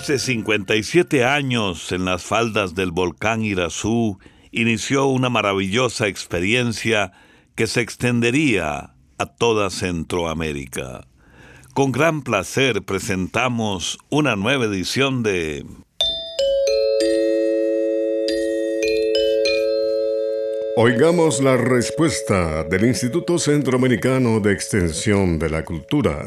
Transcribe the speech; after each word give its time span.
Hace 0.00 0.20
57 0.20 1.24
años, 1.24 1.90
en 1.90 2.04
las 2.04 2.22
faldas 2.22 2.76
del 2.76 2.92
volcán 2.92 3.42
Irazú, 3.42 4.20
inició 4.52 5.06
una 5.06 5.28
maravillosa 5.28 6.06
experiencia 6.06 7.10
que 7.56 7.66
se 7.66 7.80
extendería 7.80 8.94
a 9.18 9.26
toda 9.26 9.70
Centroamérica. 9.70 11.08
Con 11.74 11.90
gran 11.90 12.22
placer 12.22 12.84
presentamos 12.84 13.98
una 14.08 14.36
nueva 14.36 14.66
edición 14.66 15.24
de 15.24 15.66
Oigamos 20.76 21.42
la 21.42 21.56
respuesta 21.56 22.62
del 22.62 22.84
Instituto 22.84 23.36
Centroamericano 23.36 24.38
de 24.38 24.52
Extensión 24.52 25.40
de 25.40 25.50
la 25.50 25.64
Cultura. 25.64 26.24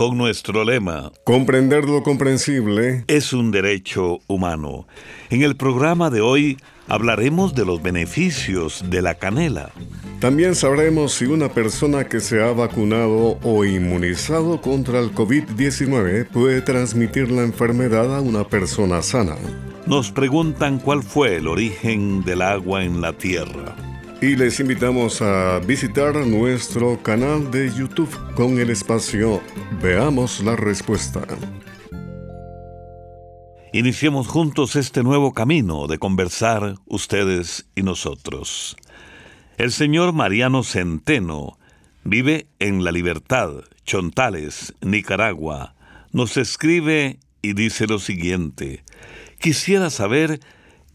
Con 0.00 0.16
nuestro 0.16 0.64
lema, 0.64 1.12
Comprender 1.24 1.84
lo 1.84 2.02
comprensible 2.02 3.04
es 3.06 3.34
un 3.34 3.50
derecho 3.50 4.20
humano. 4.28 4.86
En 5.28 5.42
el 5.42 5.56
programa 5.56 6.08
de 6.08 6.22
hoy 6.22 6.56
hablaremos 6.88 7.54
de 7.54 7.66
los 7.66 7.82
beneficios 7.82 8.82
de 8.88 9.02
la 9.02 9.16
canela. 9.16 9.72
También 10.18 10.54
sabremos 10.54 11.12
si 11.12 11.26
una 11.26 11.50
persona 11.50 12.04
que 12.04 12.20
se 12.20 12.42
ha 12.42 12.50
vacunado 12.52 13.38
o 13.42 13.64
inmunizado 13.66 14.62
contra 14.62 15.00
el 15.00 15.12
COVID-19 15.12 16.28
puede 16.28 16.62
transmitir 16.62 17.30
la 17.30 17.42
enfermedad 17.42 18.16
a 18.16 18.22
una 18.22 18.44
persona 18.44 19.02
sana. 19.02 19.36
Nos 19.84 20.10
preguntan 20.10 20.78
cuál 20.78 21.02
fue 21.02 21.36
el 21.36 21.46
origen 21.46 22.24
del 22.24 22.40
agua 22.40 22.84
en 22.84 23.02
la 23.02 23.12
tierra. 23.12 23.89
Y 24.22 24.36
les 24.36 24.60
invitamos 24.60 25.22
a 25.22 25.60
visitar 25.60 26.14
nuestro 26.14 27.02
canal 27.02 27.50
de 27.50 27.72
YouTube 27.72 28.14
con 28.34 28.58
el 28.58 28.68
espacio 28.68 29.40
Veamos 29.80 30.40
la 30.44 30.56
respuesta. 30.56 31.22
Iniciemos 33.72 34.28
juntos 34.28 34.76
este 34.76 35.02
nuevo 35.02 35.32
camino 35.32 35.86
de 35.86 35.98
conversar 35.98 36.74
ustedes 36.84 37.66
y 37.74 37.82
nosotros. 37.82 38.76
El 39.56 39.72
señor 39.72 40.12
Mariano 40.12 40.64
Centeno 40.64 41.58
vive 42.04 42.46
en 42.58 42.84
La 42.84 42.92
Libertad, 42.92 43.62
Chontales, 43.86 44.74
Nicaragua. 44.82 45.74
Nos 46.12 46.36
escribe 46.36 47.20
y 47.40 47.54
dice 47.54 47.86
lo 47.86 47.98
siguiente. 47.98 48.84
Quisiera 49.38 49.88
saber 49.88 50.40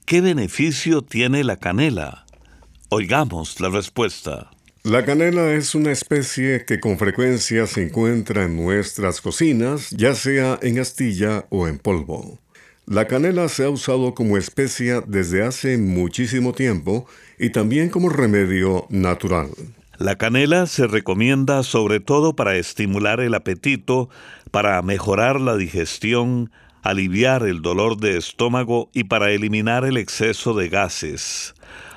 qué 0.06 0.22
beneficio 0.22 1.02
tiene 1.02 1.44
la 1.44 1.58
canela. 1.58 2.25
Oigamos 2.90 3.60
la 3.60 3.70
respuesta. 3.70 4.52
La 4.84 5.04
canela 5.04 5.54
es 5.54 5.74
una 5.74 5.92
especie 5.92 6.66
que 6.66 6.80
con 6.80 7.00
frecuencia 7.00 7.66
se 7.66 7.82
encuentra 7.82 8.44
en 8.44 8.56
nuestras 8.64 9.22
cocinas, 9.22 9.90
ya 9.90 10.14
sea 10.14 10.60
en 10.62 10.78
astilla 10.78 11.48
o 11.50 11.68
en 11.68 11.80
polvo. 11.80 12.38
La 12.86 13.08
canela 13.08 13.50
se 13.50 13.66
ha 13.66 13.72
usado 13.72 14.14
como 14.14 14.38
especia 14.38 15.02
desde 15.02 15.44
hace 15.44 15.80
muchísimo 15.80 16.54
tiempo 16.54 17.08
y 17.40 17.50
también 17.50 17.90
como 17.90 18.10
remedio 18.10 18.86
natural. 18.90 19.50
La 19.98 20.18
canela 20.18 20.68
se 20.68 20.86
recomienda 20.86 21.64
sobre 21.64 22.00
todo 22.00 22.36
para 22.36 22.56
estimular 22.56 23.20
el 23.20 23.34
apetito, 23.34 24.10
para 24.52 24.80
mejorar 24.84 25.42
la 25.42 25.58
digestión, 25.58 26.52
aliviar 26.84 27.48
el 27.48 27.64
dolor 27.64 27.98
de 27.98 28.16
estómago 28.16 28.92
y 28.94 29.06
para 29.06 29.32
eliminar 29.32 29.86
el 29.86 29.98
exceso 29.98 30.54
de 30.54 30.70
gases 30.70 31.55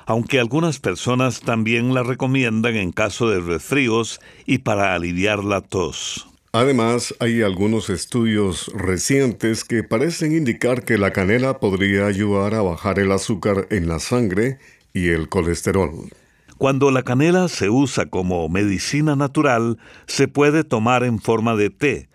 aunque 0.09 0.41
algunas 0.41 0.79
personas 0.79 1.43
también 1.43 1.93
la 1.93 2.03
recomiendan 2.03 2.77
en 2.77 2.93
caso 2.93 3.29
de 3.29 3.41
resfríos 3.41 4.23
y 4.47 4.59
para 4.59 4.95
aliviar 4.95 5.45
la 5.45 5.61
tos. 5.61 6.27
Además, 6.53 7.15
hay 7.21 7.43
algunos 7.43 7.91
estudios 7.91 8.73
recientes 8.75 9.65
que 9.65 9.83
parecen 9.83 10.33
indicar 10.33 10.85
que 10.85 10.97
la 10.97 11.13
canela 11.13 11.61
podría 11.61 12.07
ayudar 12.07 12.55
a 12.55 12.63
bajar 12.63 12.99
el 12.99 13.13
azúcar 13.13 13.67
en 13.71 13.87
la 13.87 13.99
sangre 13.99 14.57
y 14.95 15.09
el 15.09 15.29
colesterol. 15.29 16.09
Cuando 16.57 16.91
la 16.91 17.03
canela 17.03 17.49
se 17.49 17.69
usa 17.69 18.07
como 18.07 18.49
medicina 18.49 19.15
natural, 19.15 19.77
se 20.07 20.27
puede 20.27 20.65
tomar 20.65 21.05
en 21.05 21.21
forma 21.21 21.55
de 21.55 21.69
té, 21.69 22.09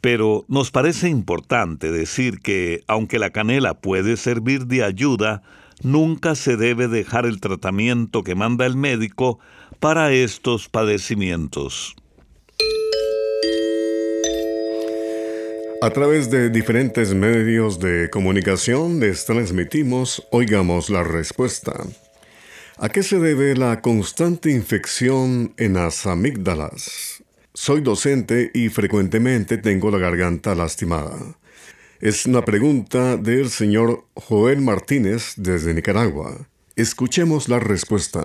pero 0.00 0.46
nos 0.48 0.70
parece 0.70 1.10
importante 1.10 1.92
decir 1.92 2.40
que, 2.40 2.84
aunque 2.86 3.18
la 3.18 3.28
canela 3.28 3.74
puede 3.74 4.16
servir 4.16 4.64
de 4.64 4.82
ayuda, 4.82 5.42
nunca 5.82 6.34
se 6.34 6.56
debe 6.56 6.88
dejar 6.88 7.26
el 7.26 7.40
tratamiento 7.40 8.22
que 8.22 8.34
manda 8.34 8.66
el 8.66 8.76
médico 8.76 9.38
para 9.80 10.12
estos 10.12 10.68
padecimientos. 10.68 11.96
A 15.82 15.90
través 15.90 16.30
de 16.30 16.48
diferentes 16.48 17.12
medios 17.12 17.78
de 17.78 18.08
comunicación 18.08 19.00
les 19.00 19.26
transmitimos 19.26 20.26
Oigamos 20.30 20.88
la 20.88 21.04
Respuesta. 21.04 21.74
¿A 22.78 22.88
qué 22.88 23.02
se 23.02 23.18
debe 23.18 23.54
la 23.54 23.82
constante 23.82 24.50
infección 24.50 25.52
en 25.58 25.74
las 25.74 26.06
amígdalas? 26.06 27.22
Soy 27.52 27.82
docente 27.82 28.50
y 28.54 28.70
frecuentemente 28.70 29.58
tengo 29.58 29.90
la 29.90 29.98
garganta 29.98 30.54
lastimada. 30.54 31.18
Es 32.00 32.26
una 32.26 32.44
pregunta 32.44 33.16
del 33.16 33.50
señor 33.50 34.04
Joel 34.14 34.60
Martínez 34.60 35.34
desde 35.36 35.74
Nicaragua. 35.74 36.48
Escuchemos 36.76 37.48
la 37.48 37.60
respuesta. 37.60 38.22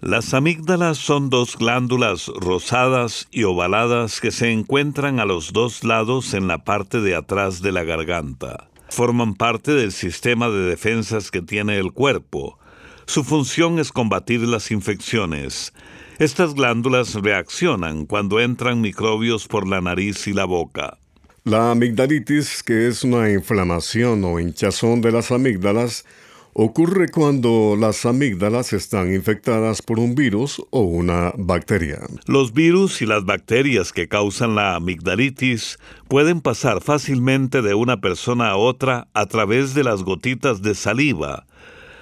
Las 0.00 0.34
amígdalas 0.34 0.98
son 0.98 1.30
dos 1.30 1.56
glándulas 1.56 2.26
rosadas 2.28 3.28
y 3.30 3.44
ovaladas 3.44 4.20
que 4.20 4.32
se 4.32 4.50
encuentran 4.50 5.20
a 5.20 5.26
los 5.26 5.52
dos 5.52 5.84
lados 5.84 6.32
en 6.34 6.48
la 6.48 6.64
parte 6.64 7.00
de 7.00 7.14
atrás 7.14 7.60
de 7.60 7.70
la 7.70 7.84
garganta. 7.84 8.70
Forman 8.88 9.34
parte 9.34 9.72
del 9.72 9.92
sistema 9.92 10.48
de 10.48 10.60
defensas 10.60 11.30
que 11.30 11.42
tiene 11.42 11.78
el 11.78 11.92
cuerpo. 11.92 12.58
Su 13.06 13.24
función 13.24 13.78
es 13.78 13.92
combatir 13.92 14.40
las 14.40 14.70
infecciones. 14.70 15.72
Estas 16.18 16.54
glándulas 16.54 17.14
reaccionan 17.14 18.06
cuando 18.06 18.40
entran 18.40 18.80
microbios 18.80 19.46
por 19.46 19.68
la 19.68 19.80
nariz 19.80 20.26
y 20.26 20.32
la 20.32 20.46
boca. 20.46 20.98
La 21.44 21.72
amigdalitis, 21.72 22.62
que 22.62 22.86
es 22.86 23.02
una 23.02 23.28
inflamación 23.28 24.22
o 24.22 24.38
hinchazón 24.38 25.00
de 25.00 25.10
las 25.10 25.32
amígdalas, 25.32 26.04
ocurre 26.52 27.08
cuando 27.08 27.74
las 27.76 28.06
amígdalas 28.06 28.72
están 28.72 29.12
infectadas 29.12 29.82
por 29.82 29.98
un 29.98 30.14
virus 30.14 30.62
o 30.70 30.82
una 30.82 31.32
bacteria. 31.36 31.98
Los 32.26 32.52
virus 32.52 33.02
y 33.02 33.06
las 33.06 33.24
bacterias 33.24 33.92
que 33.92 34.06
causan 34.06 34.54
la 34.54 34.76
amigdalitis 34.76 35.80
pueden 36.06 36.42
pasar 36.42 36.80
fácilmente 36.80 37.60
de 37.60 37.74
una 37.74 38.00
persona 38.00 38.50
a 38.50 38.56
otra 38.56 39.08
a 39.12 39.26
través 39.26 39.74
de 39.74 39.82
las 39.82 40.04
gotitas 40.04 40.62
de 40.62 40.76
saliva. 40.76 41.44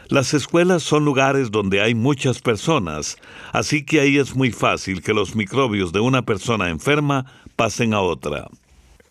Las 0.08 0.34
escuelas 0.34 0.82
son 0.82 1.06
lugares 1.06 1.50
donde 1.50 1.80
hay 1.80 1.94
muchas 1.94 2.42
personas, 2.42 3.16
así 3.54 3.86
que 3.86 4.00
ahí 4.00 4.18
es 4.18 4.34
muy 4.34 4.50
fácil 4.50 5.00
que 5.00 5.14
los 5.14 5.34
microbios 5.34 5.92
de 5.92 6.00
una 6.00 6.26
persona 6.26 6.68
enferma 6.68 7.24
pasen 7.56 7.94
a 7.94 8.02
otra. 8.02 8.48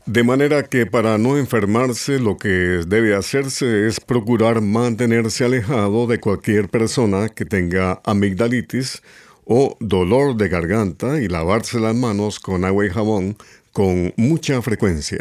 De 0.10 0.24
manera 0.24 0.64
que 0.64 0.88
para 0.88 1.20
no 1.20 1.38
enfermarse 1.38 2.18
lo 2.18 2.40
que 2.40 2.82
debe 2.88 3.16
hacerse 3.16 3.86
es 3.86 4.00
procurar 4.00 4.60
mantenerse 4.60 5.46
alejado 5.46 6.08
de 6.08 6.20
cualquier 6.20 6.68
persona 6.68 7.30
que 7.30 7.46
tenga 7.46 8.02
amigdalitis 8.04 9.04
o 9.46 9.78
dolor 9.80 10.36
de 10.36 10.50
garganta 10.50 11.22
y 11.22 11.28
lavarse 11.28 11.80
las 11.80 11.94
manos 11.96 12.40
con 12.40 12.66
agua 12.66 12.88
y 12.88 12.90
jabón 12.90 13.38
con 13.72 14.12
mucha 14.18 14.64
frecuencia. 14.64 15.20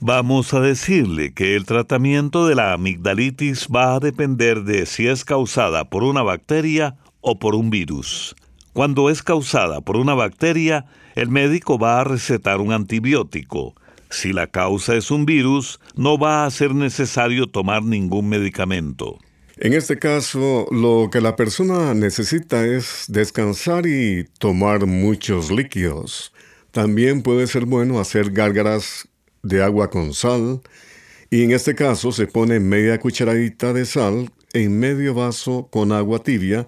Vamos 0.00 0.54
a 0.54 0.60
decirle 0.60 1.34
que 1.34 1.54
el 1.54 1.66
tratamiento 1.66 2.46
de 2.46 2.54
la 2.54 2.72
amigdalitis 2.72 3.68
va 3.68 3.96
a 3.96 4.00
depender 4.00 4.62
de 4.62 4.86
si 4.86 5.08
es 5.08 5.26
causada 5.26 5.90
por 5.90 6.04
una 6.04 6.22
bacteria 6.22 6.96
o 7.20 7.38
por 7.38 7.54
un 7.54 7.68
virus. 7.68 8.34
Cuando 8.72 9.10
es 9.10 9.22
causada 9.22 9.82
por 9.82 9.98
una 9.98 10.14
bacteria, 10.14 10.86
el 11.16 11.28
médico 11.28 11.78
va 11.78 12.00
a 12.00 12.04
recetar 12.04 12.62
un 12.62 12.72
antibiótico 12.72 13.74
si 14.12 14.32
la 14.32 14.46
causa 14.46 14.94
es 14.94 15.10
un 15.10 15.26
virus, 15.26 15.80
no 15.96 16.18
va 16.18 16.44
a 16.44 16.50
ser 16.50 16.74
necesario 16.74 17.48
tomar 17.48 17.82
ningún 17.82 18.28
medicamento. 18.28 19.18
En 19.56 19.72
este 19.72 19.98
caso, 19.98 20.66
lo 20.70 21.08
que 21.10 21.20
la 21.20 21.36
persona 21.36 21.94
necesita 21.94 22.66
es 22.66 23.04
descansar 23.08 23.86
y 23.86 24.24
tomar 24.38 24.86
muchos 24.86 25.50
líquidos. 25.50 26.32
También 26.70 27.22
puede 27.22 27.46
ser 27.46 27.64
bueno 27.64 28.00
hacer 28.00 28.30
gárgaras 28.30 29.08
de 29.42 29.62
agua 29.62 29.90
con 29.90 30.14
sal, 30.14 30.60
y 31.30 31.42
en 31.42 31.52
este 31.52 31.74
caso 31.74 32.12
se 32.12 32.26
pone 32.26 32.60
media 32.60 32.98
cucharadita 32.98 33.72
de 33.72 33.86
sal 33.86 34.30
en 34.52 34.78
medio 34.78 35.14
vaso 35.14 35.68
con 35.70 35.92
agua 35.92 36.22
tibia, 36.22 36.66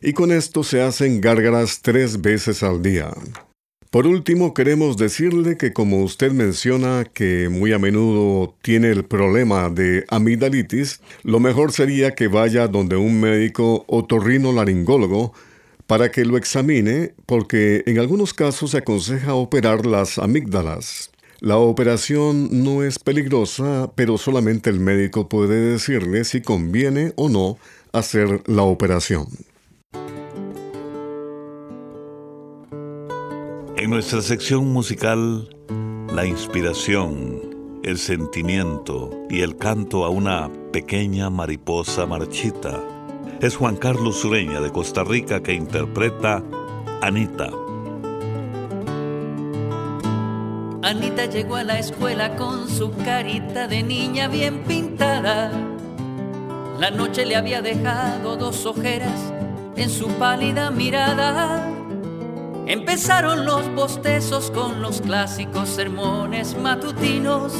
y 0.00 0.12
con 0.12 0.32
esto 0.32 0.62
se 0.62 0.80
hacen 0.80 1.20
gárgaras 1.20 1.80
tres 1.82 2.20
veces 2.20 2.62
al 2.62 2.82
día. 2.82 3.10
Por 3.90 4.06
último, 4.06 4.52
queremos 4.52 4.98
decirle 4.98 5.56
que 5.56 5.72
como 5.72 6.02
usted 6.02 6.30
menciona 6.32 7.06
que 7.10 7.48
muy 7.48 7.72
a 7.72 7.78
menudo 7.78 8.54
tiene 8.60 8.90
el 8.90 9.06
problema 9.06 9.70
de 9.70 10.04
amigdalitis, 10.08 11.00
lo 11.22 11.40
mejor 11.40 11.72
sería 11.72 12.14
que 12.14 12.28
vaya 12.28 12.68
donde 12.68 12.96
un 12.96 13.18
médico 13.18 13.86
otorrino-laringólogo 13.88 15.32
para 15.86 16.10
que 16.10 16.26
lo 16.26 16.36
examine, 16.36 17.14
porque 17.24 17.82
en 17.86 17.98
algunos 17.98 18.34
casos 18.34 18.72
se 18.72 18.78
aconseja 18.78 19.32
operar 19.32 19.86
las 19.86 20.18
amígdalas. 20.18 21.10
La 21.40 21.56
operación 21.56 22.62
no 22.62 22.82
es 22.82 22.98
peligrosa, 22.98 23.90
pero 23.94 24.18
solamente 24.18 24.68
el 24.68 24.80
médico 24.80 25.30
puede 25.30 25.72
decirle 25.72 26.24
si 26.24 26.42
conviene 26.42 27.14
o 27.16 27.30
no 27.30 27.56
hacer 27.92 28.42
la 28.46 28.64
operación. 28.64 29.28
En 33.78 33.90
nuestra 33.90 34.20
sección 34.22 34.72
musical, 34.72 35.48
la 36.12 36.26
inspiración, 36.26 37.78
el 37.84 37.96
sentimiento 37.98 39.08
y 39.30 39.42
el 39.42 39.56
canto 39.56 40.04
a 40.04 40.08
una 40.08 40.50
pequeña 40.72 41.30
mariposa 41.30 42.04
marchita 42.04 42.76
es 43.40 43.54
Juan 43.54 43.76
Carlos 43.76 44.16
Sureña 44.16 44.60
de 44.60 44.72
Costa 44.72 45.04
Rica 45.04 45.44
que 45.44 45.54
interpreta 45.54 46.42
Anita. 47.02 47.50
Anita 50.82 51.26
llegó 51.26 51.54
a 51.54 51.62
la 51.62 51.78
escuela 51.78 52.34
con 52.34 52.68
su 52.68 52.90
carita 53.04 53.68
de 53.68 53.84
niña 53.84 54.26
bien 54.26 54.64
pintada. 54.64 55.52
La 56.80 56.90
noche 56.90 57.24
le 57.24 57.36
había 57.36 57.62
dejado 57.62 58.36
dos 58.36 58.66
ojeras 58.66 59.32
en 59.76 59.88
su 59.88 60.08
pálida 60.14 60.72
mirada. 60.72 61.77
Empezaron 62.68 63.46
los 63.46 63.66
bostezos 63.74 64.50
con 64.50 64.82
los 64.82 65.00
clásicos 65.00 65.70
sermones 65.70 66.54
matutinos. 66.54 67.54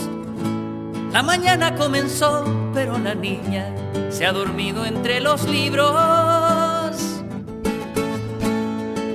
La 1.15 1.23
mañana 1.23 1.75
comenzó, 1.77 2.45
pero 2.75 2.99
la 2.99 3.15
niña 3.15 3.75
se 4.11 4.27
ha 4.27 4.33
dormido 4.33 4.85
entre 4.85 5.21
los 5.21 5.49
libros. 5.49 6.95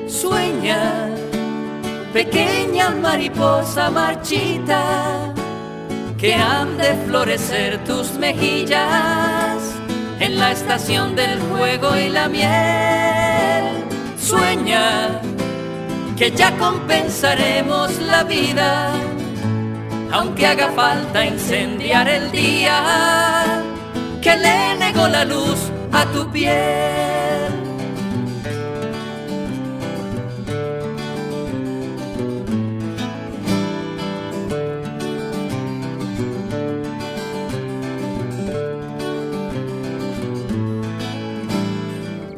Sueña, 0.08 1.12
pequeña 2.12 2.90
mariposa 2.90 3.92
marchita, 3.92 5.32
que 6.18 6.34
han 6.34 6.76
de 6.76 6.96
florecer 7.06 7.84
tus 7.84 8.14
mejillas 8.14 9.62
en 10.20 10.40
la 10.40 10.54
estación 10.54 11.16
del 11.16 11.38
fuego 11.38 11.96
y 11.96 12.10
la 12.10 12.28
miel. 12.30 13.86
Sueña, 14.18 15.22
que 16.18 16.32
ya 16.32 16.56
compensaremos 16.58 18.00
la 18.00 18.24
vida, 18.24 18.92
aunque 20.12 20.46
haga 20.46 20.70
falta 20.72 21.26
incendiar 21.26 22.08
el 22.08 22.32
día 22.32 23.64
que 24.22 24.36
le 24.38 24.76
negó 24.78 25.08
la 25.08 25.26
luz 25.26 25.72
a 25.92 26.06
tu 26.06 26.30
piel. 26.32 27.52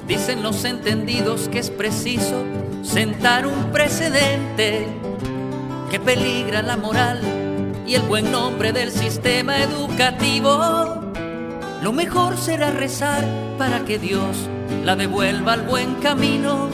Dicen 0.08 0.44
los 0.44 0.64
entendidos 0.64 1.50
que 1.50 1.60
es 1.60 1.70
preciso 1.70 2.46
sentar 2.86 3.48
un 3.48 3.72
precedente 3.72 4.88
que 5.92 6.00
peligra 6.00 6.62
la 6.62 6.78
moral 6.78 7.20
y 7.86 7.96
el 7.96 8.04
buen 8.04 8.32
nombre 8.32 8.72
del 8.72 8.92
sistema 8.92 9.58
educativo 9.58 11.06
lo 11.86 11.94
mejor 11.94 12.36
será 12.36 12.72
rezar 12.72 13.24
para 13.60 13.86
que 13.86 14.00
Dios 14.00 14.36
la 14.84 14.96
devuelva 14.96 15.54
al 15.54 15.62
buen 15.62 15.94
camino. 15.96 16.68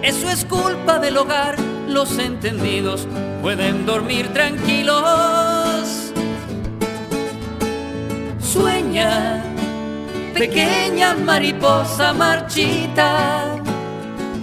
Eso 0.00 0.28
es 0.28 0.44
culpa 0.44 1.00
del 1.00 1.16
hogar, 1.16 1.56
los 1.88 2.16
entendidos 2.20 3.08
pueden 3.42 3.84
dormir 3.84 4.28
tranquilos. 4.32 6.12
Sueña, 8.40 9.42
pequeña 10.34 11.14
mariposa 11.16 12.12
marchita, 12.12 13.51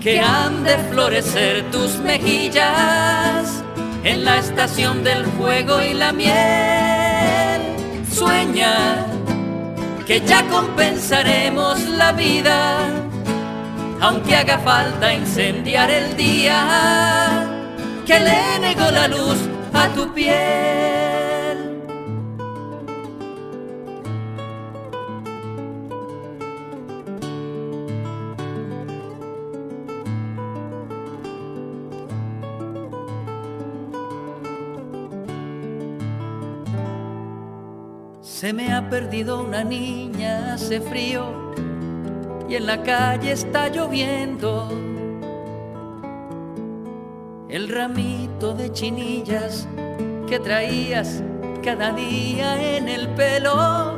que 0.01 0.19
han 0.19 0.63
de 0.63 0.77
florecer 0.91 1.69
tus 1.71 1.97
mejillas 1.97 3.63
en 4.03 4.23
la 4.23 4.37
estación 4.37 5.03
del 5.03 5.25
fuego 5.25 5.81
y 5.81 5.93
la 5.93 6.13
miel. 6.13 7.61
Sueña, 8.11 9.05
que 10.07 10.21
ya 10.21 10.47
compensaremos 10.47 11.81
la 11.89 12.11
vida, 12.13 12.79
aunque 13.99 14.35
haga 14.35 14.59
falta 14.59 15.13
incendiar 15.13 15.91
el 15.91 16.15
día 16.15 17.47
que 18.05 18.19
le 18.19 18.59
negó 18.59 18.89
la 18.91 19.07
luz 19.07 19.37
a 19.73 19.87
tu 19.89 20.13
piel. 20.13 21.08
Se 38.39 38.53
me 38.53 38.71
ha 38.71 38.89
perdido 38.89 39.43
una 39.43 39.65
niña, 39.65 40.53
hace 40.53 40.79
frío 40.79 41.25
y 42.47 42.55
en 42.55 42.67
la 42.67 42.81
calle 42.83 43.33
está 43.33 43.67
lloviendo. 43.67 44.69
El 47.49 47.67
ramito 47.67 48.53
de 48.53 48.71
chinillas 48.71 49.67
que 50.29 50.39
traías 50.39 51.21
cada 51.61 51.91
día 51.91 52.77
en 52.77 52.87
el 52.87 53.09
pelo. 53.09 53.97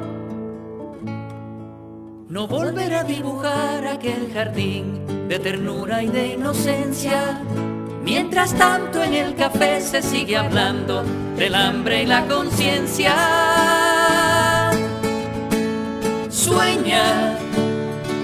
No 2.27 2.47
volverá 2.47 3.01
a 3.01 3.03
dibujar 3.03 3.85
aquel 3.85 4.33
jardín 4.33 5.27
de 5.27 5.37
ternura 5.37 6.01
y 6.01 6.07
de 6.07 6.29
inocencia. 6.29 7.39
Mientras 8.03 8.55
tanto 8.55 9.03
en 9.03 9.13
el 9.13 9.35
café 9.35 9.79
se 9.81 10.01
sigue 10.01 10.35
hablando 10.35 11.03
del 11.37 11.53
hambre 11.53 12.01
y 12.01 12.05
la 12.07 12.25
conciencia 12.25 13.80
sueña, 16.31 17.37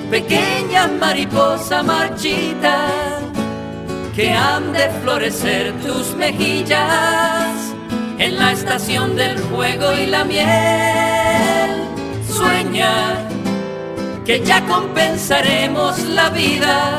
pequeña 0.09 0.87
mariposa 0.87 1.83
marchita, 1.83 2.87
que 4.15 4.31
han 4.31 4.71
de 4.73 4.89
florecer 5.01 5.73
tus 5.81 6.15
mejillas 6.15 7.73
en 8.17 8.37
la 8.37 8.53
estación 8.53 9.15
del 9.15 9.37
fuego 9.37 9.93
y 9.93 10.07
la 10.07 10.23
miel. 10.23 11.71
Sueña 12.27 13.27
que 14.25 14.43
ya 14.43 14.65
compensaremos 14.65 15.99
la 16.03 16.29
vida, 16.29 16.97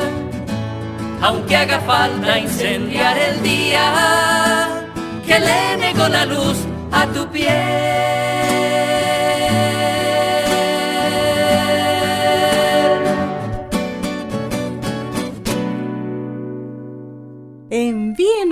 aunque 1.21 1.57
haga 1.57 1.79
falta 1.81 2.39
incendiar 2.39 3.17
el 3.17 3.43
día 3.43 4.67
que 5.27 5.39
le 5.39 5.77
negó 5.77 6.07
la 6.07 6.25
luz 6.25 6.57
a 6.91 7.05
tu 7.07 7.27
piel. 7.27 8.38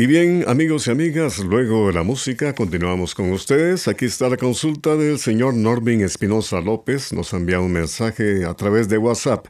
Y 0.00 0.06
bien, 0.06 0.44
amigos 0.46 0.86
y 0.86 0.92
amigas, 0.92 1.40
luego 1.40 1.88
de 1.88 1.92
la 1.92 2.04
música 2.04 2.54
continuamos 2.54 3.16
con 3.16 3.32
ustedes. 3.32 3.88
Aquí 3.88 4.04
está 4.04 4.28
la 4.28 4.36
consulta 4.36 4.94
del 4.94 5.18
señor 5.18 5.54
Norbin 5.54 6.02
Espinosa 6.02 6.60
López. 6.60 7.12
Nos 7.12 7.32
envía 7.32 7.58
un 7.58 7.72
mensaje 7.72 8.44
a 8.44 8.54
través 8.54 8.88
de 8.88 8.96
WhatsApp 8.96 9.48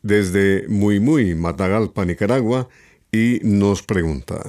desde 0.00 0.66
Muy 0.66 0.98
Muy, 0.98 1.34
Matagalpa, 1.34 2.06
Nicaragua, 2.06 2.70
y 3.12 3.40
nos 3.42 3.82
pregunta. 3.82 4.42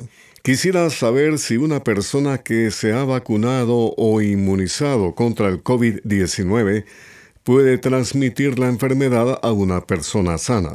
Quisiera 0.44 0.90
saber 0.90 1.38
si 1.38 1.58
una 1.58 1.84
persona 1.84 2.38
que 2.38 2.72
se 2.72 2.94
ha 2.94 3.04
vacunado 3.04 3.94
o 3.98 4.22
inmunizado 4.22 5.14
contra 5.14 5.50
el 5.50 5.62
COVID-19 5.62 6.86
puede 7.44 7.78
transmitir 7.80 8.60
la 8.60 8.70
enfermedad 8.70 9.42
a 9.44 9.52
una 9.52 9.86
persona 9.86 10.38
sana. 10.38 10.72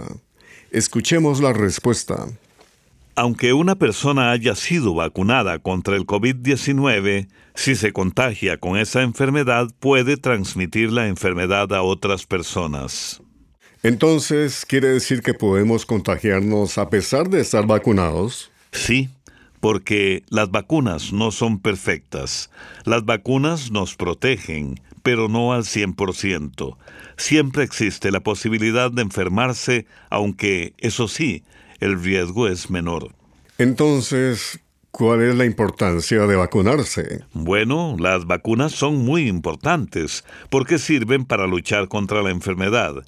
Escuchemos 0.70 1.40
la 1.40 1.54
respuesta. 1.54 2.26
Aunque 3.18 3.52
una 3.52 3.74
persona 3.74 4.30
haya 4.30 4.54
sido 4.54 4.94
vacunada 4.94 5.58
contra 5.58 5.96
el 5.96 6.06
COVID-19, 6.06 7.26
si 7.56 7.74
se 7.74 7.92
contagia 7.92 8.58
con 8.58 8.78
esa 8.78 9.02
enfermedad 9.02 9.66
puede 9.80 10.16
transmitir 10.16 10.92
la 10.92 11.08
enfermedad 11.08 11.72
a 11.72 11.82
otras 11.82 12.26
personas. 12.26 13.20
Entonces, 13.82 14.64
¿quiere 14.64 14.90
decir 14.90 15.22
que 15.22 15.34
podemos 15.34 15.84
contagiarnos 15.84 16.78
a 16.78 16.90
pesar 16.90 17.28
de 17.28 17.40
estar 17.40 17.66
vacunados? 17.66 18.52
Sí, 18.70 19.08
porque 19.58 20.22
las 20.28 20.52
vacunas 20.52 21.12
no 21.12 21.32
son 21.32 21.58
perfectas. 21.58 22.50
Las 22.84 23.04
vacunas 23.04 23.72
nos 23.72 23.96
protegen, 23.96 24.80
pero 25.02 25.28
no 25.28 25.52
al 25.52 25.64
100%. 25.64 26.76
Siempre 27.16 27.64
existe 27.64 28.12
la 28.12 28.20
posibilidad 28.20 28.92
de 28.92 29.02
enfermarse, 29.02 29.86
aunque, 30.08 30.74
eso 30.78 31.08
sí, 31.08 31.42
el 31.80 32.02
riesgo 32.02 32.48
es 32.48 32.70
menor. 32.70 33.14
Entonces, 33.58 34.60
¿Cuál 34.90 35.22
es 35.22 35.36
la 35.36 35.44
importancia 35.44 36.26
de 36.26 36.34
vacunarse? 36.34 37.20
Bueno, 37.32 37.94
las 38.00 38.26
vacunas 38.26 38.72
son 38.72 39.04
muy 39.04 39.28
importantes 39.28 40.24
porque 40.50 40.78
sirven 40.78 41.24
para 41.24 41.46
luchar 41.46 41.88
contra 41.88 42.22
la 42.22 42.30
enfermedad. 42.30 43.04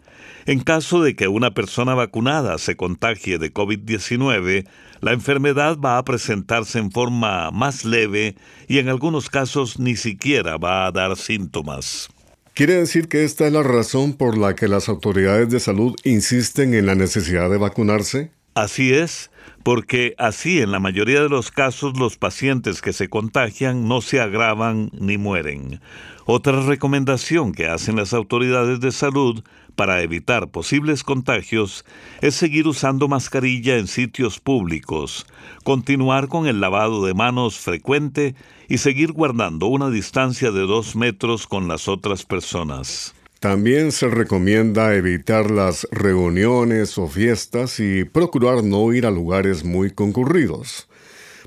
En 0.47 0.61
caso 0.61 1.03
de 1.03 1.17
que 1.17 1.27
una 1.27 1.53
persona 1.53 1.95
vacunada 1.95 2.59
se 2.59 2.77
contagie 2.77 3.39
de 3.39 3.53
COVID-19, 3.53 4.69
la 5.01 5.13
enfermedad 5.13 5.79
va 5.79 5.99
a 5.99 6.05
presentarse 6.05 6.79
en 6.79 6.93
forma 6.93 7.51
más 7.51 7.85
leve 7.85 8.37
y 8.69 8.79
en 8.79 8.89
algunos 8.89 9.31
casos 9.31 9.81
ni 9.81 9.97
siquiera 9.97 10.59
va 10.59 10.87
a 10.87 10.93
dar 10.93 11.17
síntomas. 11.17 12.09
¿Quiere 12.55 12.75
decir 12.75 13.09
que 13.09 13.25
esta 13.25 13.47
es 13.47 13.53
la 13.53 13.63
razón 13.63 14.13
por 14.13 14.37
la 14.37 14.55
que 14.55 14.69
las 14.69 14.89
autoridades 14.89 15.49
de 15.51 15.61
salud 15.61 15.97
insisten 16.05 16.75
en 16.75 16.87
la 16.87 16.95
necesidad 16.95 17.49
de 17.51 17.57
vacunarse? 17.57 18.31
Así 18.55 18.93
es 18.93 19.31
porque 19.63 20.15
así 20.19 20.61
en 20.61 20.73
la 20.73 20.81
mayoría 20.81 21.23
de 21.23 21.29
los 21.29 21.51
casos 21.51 21.99
los 21.99 22.17
pacientes 22.17 22.83
que 22.83 22.93
se 22.93 23.09
contagian 23.09 23.87
no 23.87 24.01
se 24.01 24.21
agravan 24.21 24.91
ni 24.99 25.19
mueren. 25.19 25.81
Otra 26.25 26.63
recomendación 26.63 27.53
que 27.53 27.67
hacen 27.67 27.97
las 27.97 28.13
autoridades 28.13 28.81
de 28.81 28.93
salud 28.93 29.43
para 29.77 30.03
evitar 30.03 30.51
posibles 30.51 31.05
contagios 31.05 31.85
es 32.21 32.35
seguir 32.35 32.67
usando 32.67 33.09
mascarilla 33.09 33.79
en 33.79 33.87
sitios 33.87 34.41
públicos, 34.41 35.27
continuar 35.65 36.29
con 36.29 36.47
el 36.47 36.61
lavado 36.61 37.05
de 37.05 37.15
manos 37.15 37.59
frecuente 37.59 38.35
y 38.69 38.79
seguir 38.79 39.13
guardando 39.13 39.67
una 39.67 39.91
distancia 39.91 40.51
de 40.51 40.63
dos 40.63 40.97
metros 40.97 41.47
con 41.47 41.69
las 41.69 41.89
otras 41.89 42.25
personas. 42.25 43.15
También 43.41 43.91
se 43.91 44.07
recomienda 44.09 44.95
evitar 44.95 45.51
las 45.51 45.89
reuniones 45.91 46.99
o 46.99 47.09
fiestas 47.09 47.81
y 47.81 48.05
procurar 48.05 48.63
no 48.63 48.93
ir 48.93 49.07
a 49.07 49.11
lugares 49.11 49.65
muy 49.65 49.91
concurridos, 49.91 50.89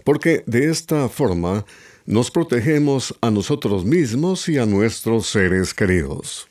porque 0.03 0.43
de 0.47 0.71
esta 0.71 1.07
forma 1.07 1.65
nos 2.07 2.31
protegemos 2.31 3.15
a 3.21 3.29
nosotros 3.29 3.85
mismos 3.85 4.49
y 4.49 4.57
a 4.57 4.65
nuestros 4.65 5.27
seres 5.27 5.75
queridos. 5.75 6.47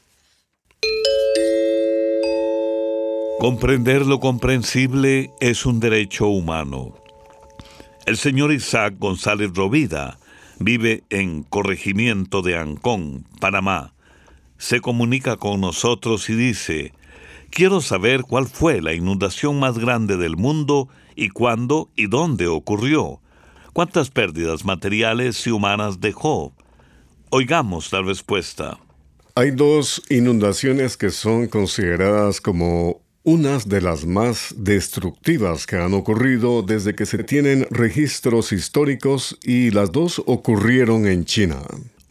Comprender 3.40 4.06
lo 4.06 4.20
comprensible 4.20 5.32
es 5.40 5.66
un 5.66 5.80
derecho 5.80 6.28
humano. 6.28 6.94
El 8.06 8.16
señor 8.16 8.52
Isaac 8.52 8.94
González 8.96 9.50
Rovida 9.52 10.20
vive 10.60 11.02
en 11.10 11.42
Corregimiento 11.42 12.42
de 12.42 12.56
Ancón, 12.56 13.26
Panamá 13.40 13.92
se 14.62 14.80
comunica 14.80 15.38
con 15.38 15.60
nosotros 15.60 16.30
y 16.30 16.36
dice, 16.36 16.92
quiero 17.50 17.80
saber 17.80 18.22
cuál 18.22 18.46
fue 18.46 18.80
la 18.80 18.94
inundación 18.94 19.58
más 19.58 19.76
grande 19.76 20.16
del 20.16 20.36
mundo 20.36 20.88
y 21.16 21.30
cuándo 21.30 21.90
y 21.96 22.06
dónde 22.06 22.46
ocurrió. 22.46 23.20
¿Cuántas 23.72 24.10
pérdidas 24.10 24.64
materiales 24.64 25.44
y 25.48 25.50
humanas 25.50 25.98
dejó? 25.98 26.54
Oigamos 27.30 27.92
la 27.92 28.02
respuesta. 28.02 28.78
Hay 29.34 29.50
dos 29.50 30.00
inundaciones 30.08 30.96
que 30.96 31.10
son 31.10 31.48
consideradas 31.48 32.40
como 32.40 33.02
unas 33.24 33.68
de 33.68 33.80
las 33.80 34.06
más 34.06 34.54
destructivas 34.56 35.66
que 35.66 35.74
han 35.74 35.92
ocurrido 35.92 36.62
desde 36.62 36.94
que 36.94 37.06
se 37.06 37.24
tienen 37.24 37.66
registros 37.70 38.52
históricos 38.52 39.36
y 39.42 39.72
las 39.72 39.90
dos 39.90 40.22
ocurrieron 40.24 41.08
en 41.08 41.24
China. 41.24 41.62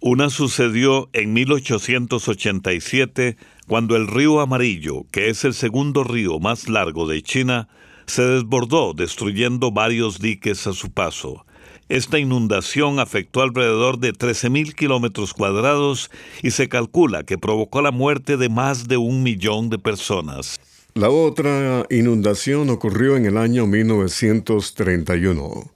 Una 0.03 0.31
sucedió 0.31 1.11
en 1.13 1.31
1887 1.33 3.37
cuando 3.67 3.95
el 3.95 4.07
río 4.07 4.39
Amarillo, 4.39 5.05
que 5.11 5.29
es 5.29 5.45
el 5.45 5.53
segundo 5.53 6.03
río 6.03 6.39
más 6.39 6.67
largo 6.67 7.07
de 7.07 7.21
China, 7.21 7.69
se 8.07 8.23
desbordó 8.23 8.95
destruyendo 8.95 9.71
varios 9.71 10.19
diques 10.19 10.65
a 10.65 10.73
su 10.73 10.89
paso. 10.89 11.45
Esta 11.87 12.17
inundación 12.17 12.99
afectó 12.99 13.43
alrededor 13.43 13.99
de 13.99 14.13
13.000 14.13 14.73
kilómetros 14.73 15.35
cuadrados 15.35 16.09
y 16.41 16.49
se 16.49 16.67
calcula 16.67 17.21
que 17.21 17.37
provocó 17.37 17.83
la 17.83 17.91
muerte 17.91 18.37
de 18.37 18.49
más 18.49 18.87
de 18.87 18.97
un 18.97 19.21
millón 19.21 19.69
de 19.69 19.77
personas. 19.77 20.59
La 20.95 21.11
otra 21.11 21.85
inundación 21.91 22.71
ocurrió 22.71 23.17
en 23.17 23.27
el 23.27 23.37
año 23.37 23.67
1931. 23.67 25.69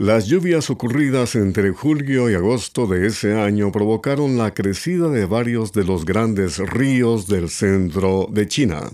Las 0.00 0.28
lluvias 0.28 0.70
ocurridas 0.70 1.34
entre 1.34 1.70
julio 1.70 2.30
y 2.30 2.34
agosto 2.34 2.86
de 2.86 3.08
ese 3.08 3.34
año 3.34 3.72
provocaron 3.72 4.38
la 4.38 4.54
crecida 4.54 5.08
de 5.08 5.26
varios 5.26 5.72
de 5.72 5.82
los 5.82 6.04
grandes 6.04 6.58
ríos 6.58 7.26
del 7.26 7.50
centro 7.50 8.28
de 8.30 8.46
China, 8.46 8.92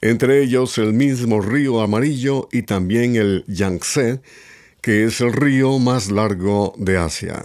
entre 0.00 0.42
ellos 0.42 0.78
el 0.78 0.94
mismo 0.94 1.42
río 1.42 1.82
amarillo 1.82 2.48
y 2.52 2.62
también 2.62 3.16
el 3.16 3.44
Yangtze, 3.46 4.22
que 4.80 5.04
es 5.04 5.20
el 5.20 5.34
río 5.34 5.78
más 5.78 6.10
largo 6.10 6.72
de 6.78 6.96
Asia. 6.96 7.44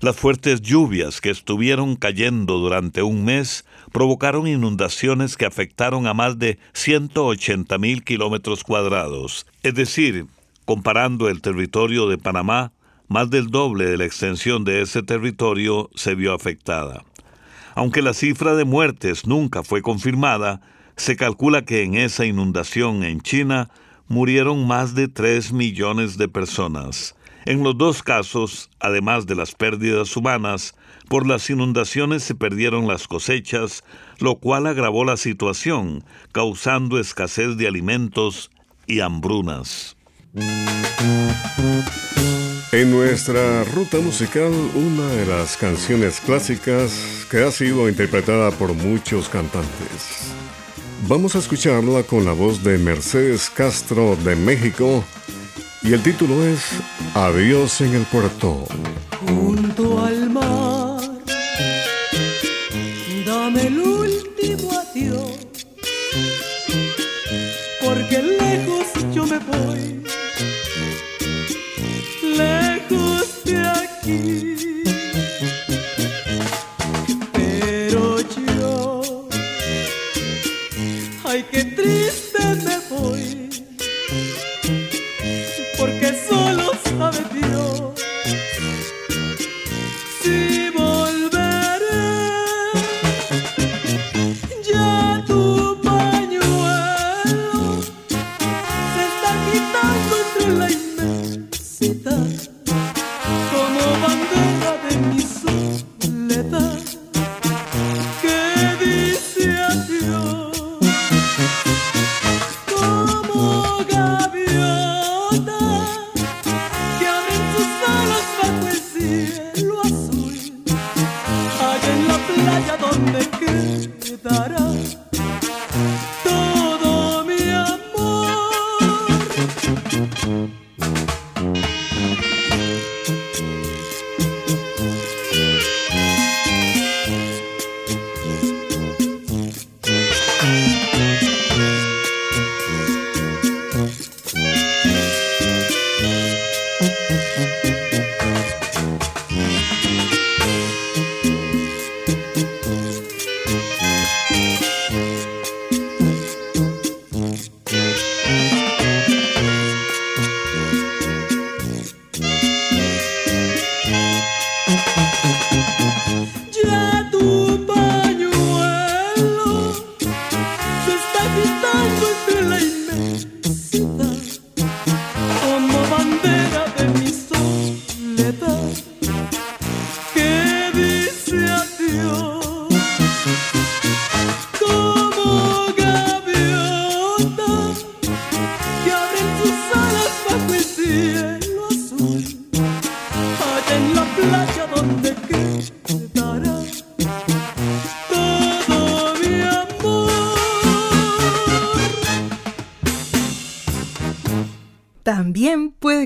Las 0.00 0.14
fuertes 0.14 0.60
lluvias 0.60 1.20
que 1.20 1.30
estuvieron 1.30 1.96
cayendo 1.96 2.58
durante 2.58 3.02
un 3.02 3.24
mes 3.24 3.64
provocaron 3.90 4.46
inundaciones 4.46 5.36
que 5.36 5.44
afectaron 5.44 6.06
a 6.06 6.14
más 6.14 6.38
de 6.38 6.60
180 6.74 7.76
mil 7.78 8.04
kilómetros 8.04 8.62
cuadrados, 8.62 9.44
es 9.64 9.74
decir, 9.74 10.26
Comparando 10.64 11.28
el 11.28 11.42
territorio 11.42 12.08
de 12.08 12.16
Panamá, 12.16 12.72
más 13.08 13.28
del 13.28 13.48
doble 13.48 13.84
de 13.84 13.98
la 13.98 14.06
extensión 14.06 14.64
de 14.64 14.80
ese 14.80 15.02
territorio 15.02 15.90
se 15.94 16.14
vio 16.14 16.32
afectada. 16.32 17.04
Aunque 17.74 18.00
la 18.00 18.14
cifra 18.14 18.54
de 18.54 18.64
muertes 18.64 19.26
nunca 19.26 19.62
fue 19.62 19.82
confirmada, 19.82 20.62
se 20.96 21.16
calcula 21.16 21.66
que 21.66 21.82
en 21.82 21.96
esa 21.96 22.24
inundación 22.24 23.02
en 23.02 23.20
China 23.20 23.70
murieron 24.08 24.66
más 24.66 24.94
de 24.94 25.08
3 25.08 25.52
millones 25.52 26.16
de 26.16 26.28
personas. 26.28 27.14
En 27.46 27.62
los 27.62 27.76
dos 27.76 28.02
casos, 28.02 28.70
además 28.80 29.26
de 29.26 29.34
las 29.34 29.54
pérdidas 29.54 30.16
humanas, 30.16 30.74
por 31.10 31.26
las 31.26 31.50
inundaciones 31.50 32.22
se 32.22 32.34
perdieron 32.34 32.86
las 32.86 33.06
cosechas, 33.06 33.84
lo 34.18 34.36
cual 34.36 34.66
agravó 34.66 35.04
la 35.04 35.18
situación, 35.18 36.04
causando 36.32 36.98
escasez 36.98 37.58
de 37.58 37.68
alimentos 37.68 38.50
y 38.86 39.00
hambrunas. 39.00 39.96
En 42.72 42.90
nuestra 42.90 43.62
ruta 43.64 43.98
musical, 44.00 44.50
una 44.74 45.06
de 45.10 45.26
las 45.26 45.56
canciones 45.56 46.20
clásicas 46.20 46.92
que 47.30 47.44
ha 47.44 47.52
sido 47.52 47.88
interpretada 47.88 48.50
por 48.50 48.74
muchos 48.74 49.28
cantantes. 49.28 50.32
Vamos 51.06 51.36
a 51.36 51.38
escucharla 51.38 52.02
con 52.02 52.24
la 52.24 52.32
voz 52.32 52.64
de 52.64 52.78
Mercedes 52.78 53.48
Castro 53.48 54.16
de 54.24 54.34
México 54.34 55.04
y 55.82 55.92
el 55.92 56.02
título 56.02 56.44
es 56.44 56.60
Adiós 57.14 57.80
en 57.80 57.94
el 57.94 58.02
puerto. 58.02 58.66
Junto 59.28 60.04
al 60.04 60.30
mar, 60.30 61.00
dame 63.24 63.68
el 63.68 63.78
último 63.78 64.72
adiós, 64.80 65.46
porque 67.84 68.20
lejos 68.20 69.14
yo 69.14 69.26
me 69.26 69.38
voy 69.38 69.94
pero 77.32 78.20
yo, 78.20 79.28
ay, 81.24 81.42
qué 81.50 81.64
triste 81.64 82.44
me 82.66 82.78
voy, 82.90 83.48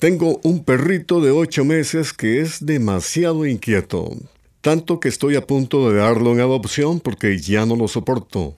Tengo 0.00 0.40
un 0.42 0.64
perrito 0.64 1.20
de 1.20 1.30
ocho 1.30 1.64
meses 1.64 2.12
que 2.12 2.40
es 2.40 2.66
demasiado 2.66 3.46
inquieto, 3.46 4.10
tanto 4.60 5.00
que 5.00 5.08
estoy 5.08 5.36
a 5.36 5.46
punto 5.46 5.90
de 5.90 5.98
darlo 5.98 6.32
en 6.32 6.40
adopción 6.40 7.00
porque 7.00 7.38
ya 7.38 7.66
no 7.66 7.76
lo 7.76 7.88
soporto. 7.88 8.56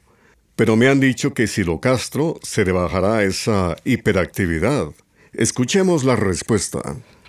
Pero 0.56 0.76
me 0.76 0.88
han 0.88 1.00
dicho 1.00 1.32
que 1.32 1.46
si 1.46 1.64
lo 1.64 1.80
castro 1.80 2.38
se 2.42 2.64
le 2.64 2.72
bajará 2.72 3.22
esa 3.22 3.76
hiperactividad. 3.84 4.88
Escuchemos 5.32 6.04
la 6.04 6.16
respuesta. 6.16 6.80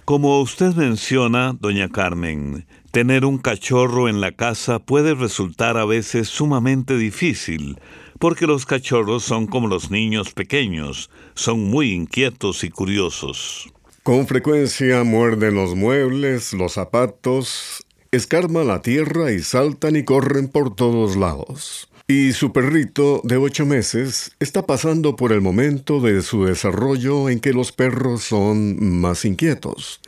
Como 0.05 0.41
usted 0.41 0.73
menciona, 0.75 1.55
doña 1.57 1.87
Carmen, 1.87 2.65
tener 2.91 3.23
un 3.23 3.37
cachorro 3.37 4.09
en 4.09 4.19
la 4.19 4.33
casa 4.33 4.79
puede 4.79 5.15
resultar 5.15 5.77
a 5.77 5.85
veces 5.85 6.27
sumamente 6.27 6.97
difícil, 6.97 7.79
porque 8.19 8.45
los 8.45 8.65
cachorros 8.65 9.23
son 9.23 9.47
como 9.47 9.69
los 9.69 9.91
niños 9.91 10.33
pequeños, 10.33 11.09
son 11.35 11.63
muy 11.69 11.93
inquietos 11.93 12.65
y 12.65 12.69
curiosos. 12.69 13.71
Con 14.03 14.27
frecuencia 14.27 15.05
muerden 15.05 15.55
los 15.55 15.75
muebles, 15.75 16.51
los 16.51 16.73
zapatos, 16.73 17.85
escarman 18.15 18.67
la 18.67 18.81
tierra 18.81 19.31
y 19.31 19.39
saltan 19.41 19.95
y 19.95 20.03
corren 20.03 20.47
por 20.47 20.75
todos 20.75 21.15
lados. 21.15 21.89
Y 22.07 22.33
su 22.33 22.51
perrito 22.51 23.21
de 23.23 23.37
ocho 23.37 23.65
meses 23.65 24.31
está 24.39 24.65
pasando 24.65 25.15
por 25.15 25.31
el 25.31 25.41
momento 25.41 25.99
de 25.99 26.21
su 26.21 26.45
desarrollo 26.45 27.29
en 27.29 27.39
que 27.39 27.53
los 27.53 27.71
perros 27.71 28.23
son 28.23 28.99
más 29.01 29.25
inquietos. 29.25 30.01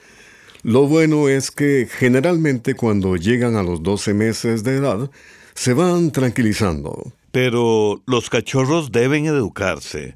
Lo 0.61 0.87
bueno 0.87 1.29
es 1.29 1.51
que 1.51 1.87
generalmente 1.89 2.75
cuando 2.75 3.15
llegan 3.15 3.55
a 3.55 3.63
los 3.63 3.81
12 3.81 4.13
meses 4.13 4.63
de 4.63 4.75
edad, 4.75 5.09
se 5.53 5.73
van 5.73 6.11
tranquilizando. 6.11 7.13
Pero 7.31 8.03
los 8.05 8.29
cachorros 8.29 8.91
deben 8.91 9.25
educarse. 9.25 10.15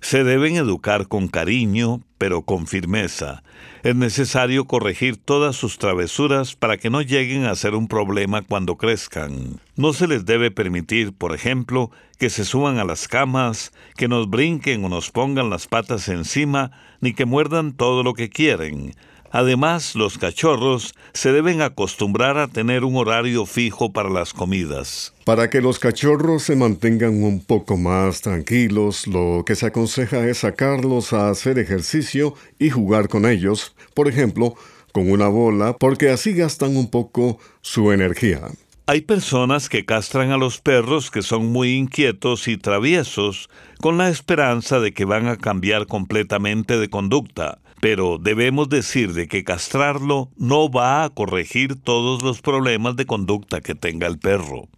Se 0.00 0.24
deben 0.24 0.56
educar 0.56 1.06
con 1.08 1.28
cariño, 1.28 2.02
pero 2.20 2.42
con 2.42 2.66
firmeza. 2.66 3.42
Es 3.82 3.96
necesario 3.96 4.66
corregir 4.66 5.16
todas 5.16 5.56
sus 5.56 5.78
travesuras 5.78 6.54
para 6.54 6.76
que 6.76 6.90
no 6.90 7.00
lleguen 7.00 7.46
a 7.46 7.54
ser 7.54 7.74
un 7.74 7.88
problema 7.88 8.42
cuando 8.42 8.76
crezcan. 8.76 9.58
No 9.74 9.94
se 9.94 10.06
les 10.06 10.26
debe 10.26 10.50
permitir, 10.50 11.14
por 11.14 11.34
ejemplo, 11.34 11.90
que 12.18 12.28
se 12.28 12.44
suban 12.44 12.78
a 12.78 12.84
las 12.84 13.08
camas, 13.08 13.72
que 13.96 14.06
nos 14.06 14.28
brinquen 14.28 14.84
o 14.84 14.90
nos 14.90 15.10
pongan 15.10 15.48
las 15.48 15.66
patas 15.66 16.10
encima, 16.10 16.72
ni 17.00 17.14
que 17.14 17.24
muerdan 17.24 17.72
todo 17.72 18.02
lo 18.02 18.12
que 18.12 18.28
quieren. 18.28 18.92
Además, 19.32 19.94
los 19.94 20.18
cachorros 20.18 20.94
se 21.12 21.32
deben 21.32 21.62
acostumbrar 21.62 22.36
a 22.36 22.48
tener 22.48 22.84
un 22.84 22.96
horario 22.96 23.46
fijo 23.46 23.92
para 23.92 24.10
las 24.10 24.32
comidas. 24.32 25.14
Para 25.24 25.48
que 25.50 25.60
los 25.60 25.78
cachorros 25.78 26.42
se 26.42 26.56
mantengan 26.56 27.22
un 27.22 27.40
poco 27.44 27.76
más 27.76 28.22
tranquilos, 28.22 29.06
lo 29.06 29.44
que 29.46 29.54
se 29.54 29.66
aconseja 29.66 30.26
es 30.26 30.38
sacarlos 30.38 31.12
a 31.12 31.30
hacer 31.30 31.60
ejercicio 31.60 32.34
y 32.58 32.70
jugar 32.70 33.08
con 33.08 33.24
ellos, 33.24 33.76
por 33.94 34.08
ejemplo, 34.08 34.54
con 34.92 35.08
una 35.08 35.28
bola, 35.28 35.76
porque 35.78 36.10
así 36.10 36.32
gastan 36.32 36.76
un 36.76 36.90
poco 36.90 37.38
su 37.60 37.92
energía. 37.92 38.40
Hay 38.86 39.02
personas 39.02 39.68
que 39.68 39.84
castran 39.84 40.32
a 40.32 40.36
los 40.36 40.60
perros 40.60 41.12
que 41.12 41.22
son 41.22 41.46
muy 41.46 41.76
inquietos 41.76 42.48
y 42.48 42.56
traviesos 42.56 43.48
con 43.80 43.98
la 43.98 44.08
esperanza 44.08 44.80
de 44.80 44.92
que 44.92 45.04
van 45.04 45.28
a 45.28 45.36
cambiar 45.36 45.86
completamente 45.86 46.76
de 46.76 46.90
conducta 46.90 47.60
pero 47.80 48.18
debemos 48.18 48.68
decir 48.68 49.14
de 49.14 49.26
que 49.26 49.42
castrarlo 49.42 50.30
no 50.36 50.70
va 50.70 51.04
a 51.04 51.10
corregir 51.10 51.76
todos 51.76 52.22
los 52.22 52.42
problemas 52.42 52.96
de 52.96 53.06
conducta 53.06 53.60
que 53.60 53.74
tenga 53.74 54.06
el 54.06 54.18
perro. 54.18 54.68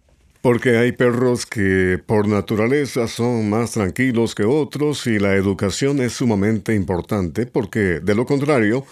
Porque 0.41 0.77
hay 0.77 0.91
perros 0.91 1.45
que 1.45 1.99
por 2.05 2.27
naturaleza 2.27 3.07
son 3.07 3.49
más 3.49 3.71
tranquilos 3.71 4.35
que 4.35 4.43
otros 4.43 5.07
y 5.07 5.19
la 5.19 5.35
educación 5.35 6.01
es 6.01 6.13
sumamente 6.13 6.75
importante 6.75 7.45
porque 7.45 8.01
de 8.01 8.15
lo 8.15 8.25
contrario 8.25 8.85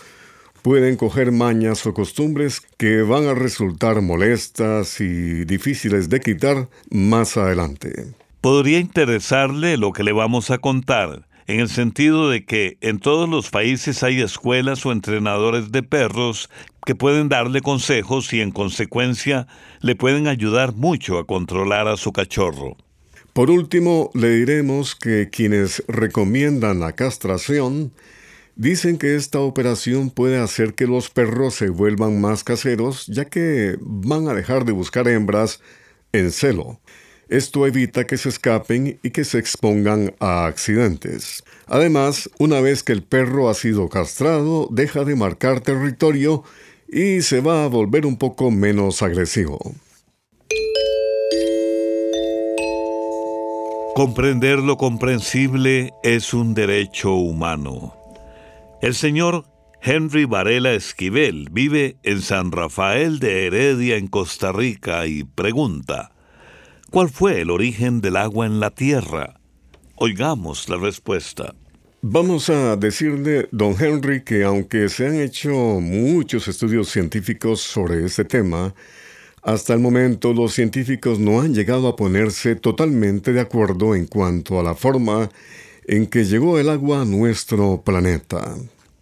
pueden 0.61 0.95
coger 0.95 1.31
mañas 1.31 1.85
o 1.85 1.93
costumbres 1.93 2.61
que 2.77 3.01
van 3.01 3.27
a 3.27 3.33
resultar 3.33 4.01
molestas 4.01 5.01
y 5.01 5.43
difíciles 5.43 6.07
de 6.07 6.19
quitar 6.19 6.69
más 6.89 7.35
adelante. 7.35 8.13
Podría 8.39 8.79
interesarle 8.79 9.77
lo 9.77 9.91
que 9.91 10.03
le 10.03 10.13
vamos 10.13 10.51
a 10.51 10.59
contar 10.59 11.27
en 11.51 11.59
el 11.59 11.69
sentido 11.69 12.29
de 12.29 12.45
que 12.45 12.77
en 12.79 12.99
todos 12.99 13.27
los 13.27 13.49
países 13.49 14.03
hay 14.03 14.21
escuelas 14.21 14.85
o 14.85 14.91
entrenadores 14.91 15.71
de 15.71 15.83
perros 15.83 16.49
que 16.85 16.95
pueden 16.95 17.27
darle 17.27 17.61
consejos 17.61 18.31
y 18.33 18.39
en 18.39 18.51
consecuencia 18.51 19.47
le 19.81 19.95
pueden 19.95 20.27
ayudar 20.27 20.73
mucho 20.73 21.19
a 21.19 21.25
controlar 21.27 21.87
a 21.87 21.97
su 21.97 22.13
cachorro. 22.13 22.77
Por 23.33 23.49
último, 23.49 24.11
le 24.13 24.29
diremos 24.29 24.95
que 24.95 25.29
quienes 25.29 25.83
recomiendan 25.87 26.79
la 26.79 26.93
castración 26.93 27.91
dicen 28.55 28.97
que 28.97 29.15
esta 29.15 29.39
operación 29.39 30.09
puede 30.09 30.37
hacer 30.37 30.73
que 30.73 30.87
los 30.87 31.09
perros 31.09 31.55
se 31.55 31.69
vuelvan 31.69 32.21
más 32.21 32.43
caseros 32.43 33.07
ya 33.07 33.25
que 33.25 33.75
van 33.81 34.27
a 34.27 34.33
dejar 34.33 34.65
de 34.65 34.71
buscar 34.71 35.07
hembras 35.07 35.61
en 36.13 36.31
celo. 36.31 36.79
Esto 37.31 37.65
evita 37.65 38.05
que 38.05 38.17
se 38.17 38.27
escapen 38.27 38.99
y 39.01 39.11
que 39.11 39.23
se 39.23 39.39
expongan 39.39 40.13
a 40.19 40.47
accidentes. 40.47 41.45
Además, 41.65 42.29
una 42.39 42.59
vez 42.59 42.83
que 42.83 42.91
el 42.91 43.03
perro 43.03 43.47
ha 43.49 43.53
sido 43.53 43.87
castrado, 43.87 44.67
deja 44.69 45.05
de 45.05 45.15
marcar 45.15 45.61
territorio 45.61 46.43
y 46.89 47.21
se 47.21 47.39
va 47.39 47.63
a 47.63 47.67
volver 47.69 48.05
un 48.05 48.17
poco 48.17 48.51
menos 48.51 49.01
agresivo. 49.01 49.59
Comprender 53.95 54.59
lo 54.59 54.75
comprensible 54.75 55.93
es 56.03 56.33
un 56.33 56.53
derecho 56.53 57.13
humano. 57.13 57.95
El 58.81 58.93
señor 58.93 59.45
Henry 59.81 60.25
Varela 60.25 60.73
Esquivel 60.73 61.47
vive 61.49 61.95
en 62.03 62.21
San 62.21 62.51
Rafael 62.51 63.19
de 63.19 63.47
Heredia, 63.47 63.95
en 63.95 64.07
Costa 64.07 64.51
Rica, 64.51 65.07
y 65.07 65.23
pregunta, 65.23 66.11
¿Cuál 66.91 67.09
fue 67.09 67.39
el 67.39 67.49
origen 67.49 68.01
del 68.01 68.17
agua 68.17 68.45
en 68.45 68.59
la 68.59 68.69
tierra? 68.69 69.39
Oigamos 69.95 70.67
la 70.67 70.75
respuesta. 70.75 71.55
Vamos 72.01 72.49
a 72.49 72.75
decirle, 72.75 73.47
don 73.53 73.75
Henry, 73.79 74.25
que 74.25 74.43
aunque 74.43 74.89
se 74.89 75.07
han 75.07 75.15
hecho 75.15 75.51
muchos 75.79 76.49
estudios 76.49 76.89
científicos 76.89 77.61
sobre 77.61 78.05
este 78.05 78.25
tema, 78.25 78.73
Hasta 79.41 79.73
el 79.73 79.79
momento 79.79 80.33
los 80.33 80.53
científicos 80.53 81.17
no 81.17 81.39
han 81.41 81.53
llegado 81.55 81.87
a 81.87 81.95
ponerse 81.95 82.55
totalmente 82.55 83.31
de 83.31 83.39
acuerdo 83.39 83.95
en 83.95 84.05
cuanto 84.05 84.59
a 84.59 84.63
la 84.63 84.75
forma 84.75 85.31
en 85.87 86.05
que 86.07 86.25
llegó 86.25 86.59
el 86.59 86.69
agua 86.69 87.01
a 87.01 87.05
nuestro 87.05 87.81
planeta. 87.83 88.55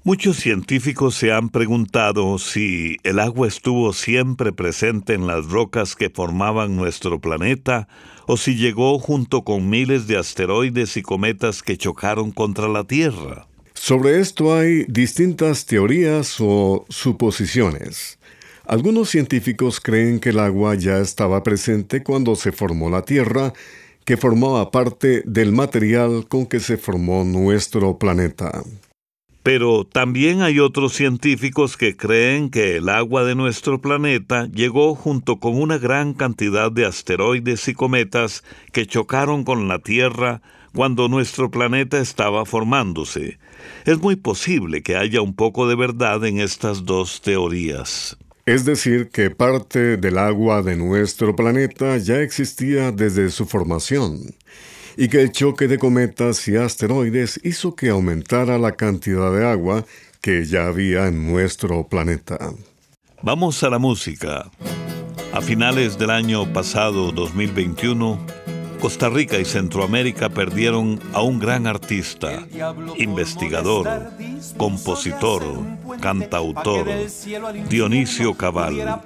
Muchos 0.10 0.38
científicos 0.38 1.14
se 1.14 1.32
han 1.32 1.50
preguntado 1.50 2.40
si 2.40 2.98
el 3.04 3.20
agua 3.20 3.48
estuvo 3.48 3.94
siempre 3.94 4.52
presente 4.52 5.14
en 5.14 5.28
las 5.28 5.46
rocas 5.46 5.96
que 5.96 6.10
formaban 6.10 6.76
nuestro 6.76 7.22
planeta 7.22 7.88
o 8.26 8.36
si 8.36 8.56
llegó 8.56 8.98
junto 8.98 9.44
con 9.44 9.70
miles 9.70 10.08
de 10.08 10.18
asteroides 10.18 10.98
y 10.98 11.04
cometas 11.04 11.62
que 11.62 11.78
chocaron 11.78 12.32
contra 12.32 12.68
la 12.68 12.86
Tierra. 12.86 13.48
Sobre 13.76 14.20
esto 14.20 14.58
hay 14.58 14.84
distintas 14.86 15.68
teorías 15.68 16.38
o 16.40 16.88
suposiciones. 16.90 18.18
Algunos 18.66 19.12
científicos 19.12 19.80
creen 19.80 20.20
que 20.20 20.30
el 20.30 20.40
agua 20.40 20.74
ya 20.74 20.98
estaba 20.98 21.44
presente 21.44 22.02
cuando 22.02 22.36
se 22.36 22.52
formó 22.52 22.90
la 22.90 23.04
Tierra, 23.04 23.54
que 24.06 24.18
formaba 24.18 24.72
parte 24.72 25.22
del 25.28 25.52
material 25.52 26.28
con 26.28 26.48
que 26.48 26.60
se 26.60 26.78
formó 26.78 27.24
nuestro 27.24 28.00
planeta. 28.00 28.64
Pero 29.52 29.84
también 29.84 30.44
hay 30.44 30.60
otros 30.60 30.94
científicos 30.94 31.76
que 31.76 31.98
creen 31.98 32.52
que 32.52 32.78
el 32.78 32.88
agua 32.88 33.24
de 33.24 33.34
nuestro 33.34 33.82
planeta 33.82 34.46
llegó 34.46 34.94
junto 34.94 35.40
con 35.40 35.60
una 35.60 35.80
gran 35.80 36.14
cantidad 36.14 36.72
de 36.72 36.86
asteroides 36.86 37.68
y 37.68 37.74
cometas 37.74 38.44
que 38.72 38.86
chocaron 38.86 39.44
con 39.44 39.68
la 39.68 39.80
Tierra 39.80 40.44
cuando 40.76 41.08
nuestro 41.08 41.50
planeta 41.50 42.00
estaba 42.00 42.46
formándose. 42.46 43.40
Es 43.86 43.98
muy 43.98 44.18
posible 44.18 44.84
que 44.84 44.96
haya 44.96 45.20
un 45.20 45.34
poco 45.34 45.68
de 45.68 45.74
verdad 45.74 46.24
en 46.26 46.40
estas 46.40 46.86
dos 46.86 47.20
teorías. 47.24 48.20
Es 48.46 48.66
decir, 48.66 49.10
que 49.10 49.32
parte 49.32 49.98
del 49.98 50.20
agua 50.20 50.62
de 50.62 50.76
nuestro 50.76 51.36
planeta 51.36 51.98
ya 51.98 52.22
existía 52.22 52.92
desde 52.92 53.32
su 53.32 53.48
formación 53.48 54.20
y 55.00 55.08
que 55.08 55.22
el 55.22 55.32
choque 55.32 55.70
de 55.70 55.80
cometas 55.80 56.46
y 56.50 56.58
asteroides 56.58 57.40
hizo 57.46 57.74
que 57.74 57.88
aumentara 57.88 58.58
la 58.58 58.74
cantidad 58.74 59.32
de 59.32 59.48
agua 59.48 59.86
que 60.20 60.44
ya 60.44 60.68
había 60.68 61.08
en 61.08 61.26
nuestro 61.32 61.88
planeta. 61.88 62.38
Vamos 63.22 63.64
a 63.64 63.70
la 63.70 63.80
música. 63.80 64.52
A 65.32 65.40
finales 65.40 65.98
del 65.98 66.10
año 66.10 66.52
pasado, 66.52 67.14
2021, 67.14 68.20
Costa 68.80 69.10
Rica 69.10 69.38
y 69.38 69.46
Centroamérica 69.46 70.30
perdieron 70.30 71.00
a 71.14 71.22
un 71.22 71.38
gran 71.38 71.68
artista, 71.68 72.46
investigador, 72.98 74.12
compositor, 74.56 75.44
cantautor, 76.00 76.88
Dionisio 77.68 78.36
Cabal. 78.36 79.02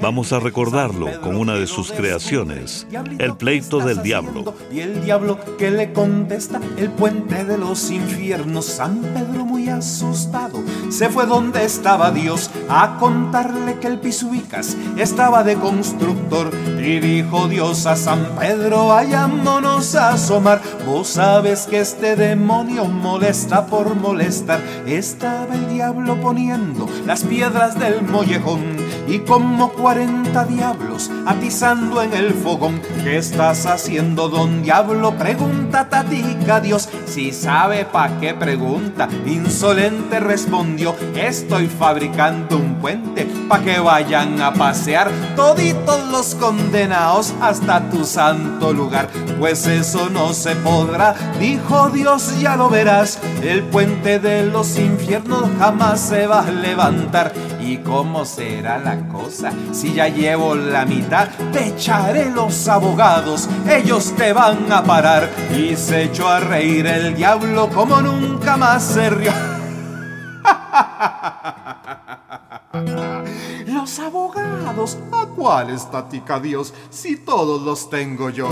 Vamos 0.00 0.32
a 0.32 0.38
recordarlo 0.38 1.20
con 1.20 1.36
una 1.36 1.54
de 1.54 1.66
sus 1.66 1.90
creaciones, 1.90 2.86
El 3.18 3.36
pleito 3.36 3.80
del 3.80 4.02
diablo. 4.02 4.54
Y 4.72 4.80
el 4.80 5.04
diablo 5.04 5.38
que 5.56 5.70
le 5.72 5.92
contesta, 5.92 6.60
el 6.76 6.90
puente 6.90 7.44
de 7.44 7.58
los 7.58 7.90
infiernos, 7.90 8.66
San 8.66 9.00
Pedro 9.00 9.44
muy 9.44 9.68
asustado, 9.68 10.62
se 10.90 11.08
fue 11.08 11.26
donde 11.26 11.64
estaba 11.64 12.12
Dios 12.12 12.50
a 12.68 12.98
contarle 12.98 13.78
que 13.80 13.88
el 13.88 13.98
Pisuicas 13.98 14.76
estaba 14.96 15.42
de 15.42 15.56
constructor 15.56 16.52
y 16.78 17.00
dijo 17.00 17.48
Dios 17.48 17.86
a 17.86 17.96
San 17.96 18.36
Pedro, 18.38 18.92
vayámonos 19.08 19.94
a 19.94 20.10
asomar. 20.10 20.60
Vos 20.84 21.08
sabes 21.08 21.66
que 21.66 21.80
este 21.80 22.14
demonio 22.14 22.84
molesta 22.84 23.66
por 23.66 23.94
molestar. 23.94 24.60
Estaba 24.86 25.54
el 25.54 25.68
diablo 25.68 26.20
poniendo 26.20 26.86
las 27.06 27.24
piedras 27.24 27.78
del 27.78 28.02
mollejón 28.02 28.87
y 29.08 29.20
como 29.20 29.70
cuarenta 29.72 30.44
diablos 30.44 31.10
atizando 31.26 32.02
en 32.02 32.12
el 32.12 32.32
fogón. 32.34 32.80
¿Qué 33.02 33.16
estás 33.16 33.66
haciendo, 33.66 34.28
don 34.28 34.62
diablo? 34.62 35.14
Pregunta 35.14 35.88
Tatica 35.88 36.60
Dios. 36.60 36.88
Si 37.06 37.32
sabe 37.32 37.84
pa' 37.84 38.18
qué 38.20 38.34
pregunta, 38.34 39.08
insolente 39.26 40.20
respondió. 40.20 40.94
Estoy 41.14 41.68
fabricando 41.68 42.56
un 42.56 42.76
puente 42.76 43.26
pa' 43.48 43.60
que 43.60 43.78
vayan 43.78 44.40
a 44.42 44.52
pasear 44.52 45.10
toditos 45.36 46.06
los 46.10 46.34
condenados 46.34 47.34
hasta 47.40 47.88
tu 47.90 48.04
santo 48.04 48.72
lugar. 48.72 49.08
Pues 49.38 49.66
eso 49.66 50.10
no 50.10 50.32
se 50.34 50.54
podrá, 50.56 51.14
dijo 51.38 51.90
Dios, 51.90 52.40
ya 52.40 52.56
lo 52.56 52.68
verás. 52.68 53.18
El 53.42 53.62
puente 53.62 54.18
de 54.18 54.44
los 54.44 54.78
infiernos 54.78 55.44
jamás 55.58 56.00
se 56.00 56.26
va 56.26 56.40
a 56.40 56.50
levantar. 56.50 57.32
¿Y 57.68 57.78
cómo 57.78 58.24
será 58.24 58.78
la 58.78 59.06
cosa? 59.08 59.52
Si 59.72 59.92
ya 59.92 60.08
llevo 60.08 60.54
la 60.54 60.86
mitad, 60.86 61.28
te 61.52 61.68
echaré 61.68 62.30
los 62.30 62.66
abogados, 62.66 63.46
ellos 63.68 64.14
te 64.16 64.32
van 64.32 64.72
a 64.72 64.82
parar. 64.82 65.28
Y 65.54 65.76
se 65.76 66.04
echó 66.04 66.28
a 66.28 66.40
reír 66.40 66.86
el 66.86 67.14
diablo 67.14 67.68
como 67.68 68.00
nunca 68.00 68.56
más 68.56 68.82
se 68.82 69.10
rió. 69.10 69.32
Los 73.66 73.98
abogados, 73.98 74.96
¿a 75.12 75.26
cuál 75.26 75.68
estática 75.68 76.40
Dios 76.40 76.72
si 76.88 77.18
todos 77.18 77.60
los 77.60 77.90
tengo 77.90 78.30
yo? 78.30 78.48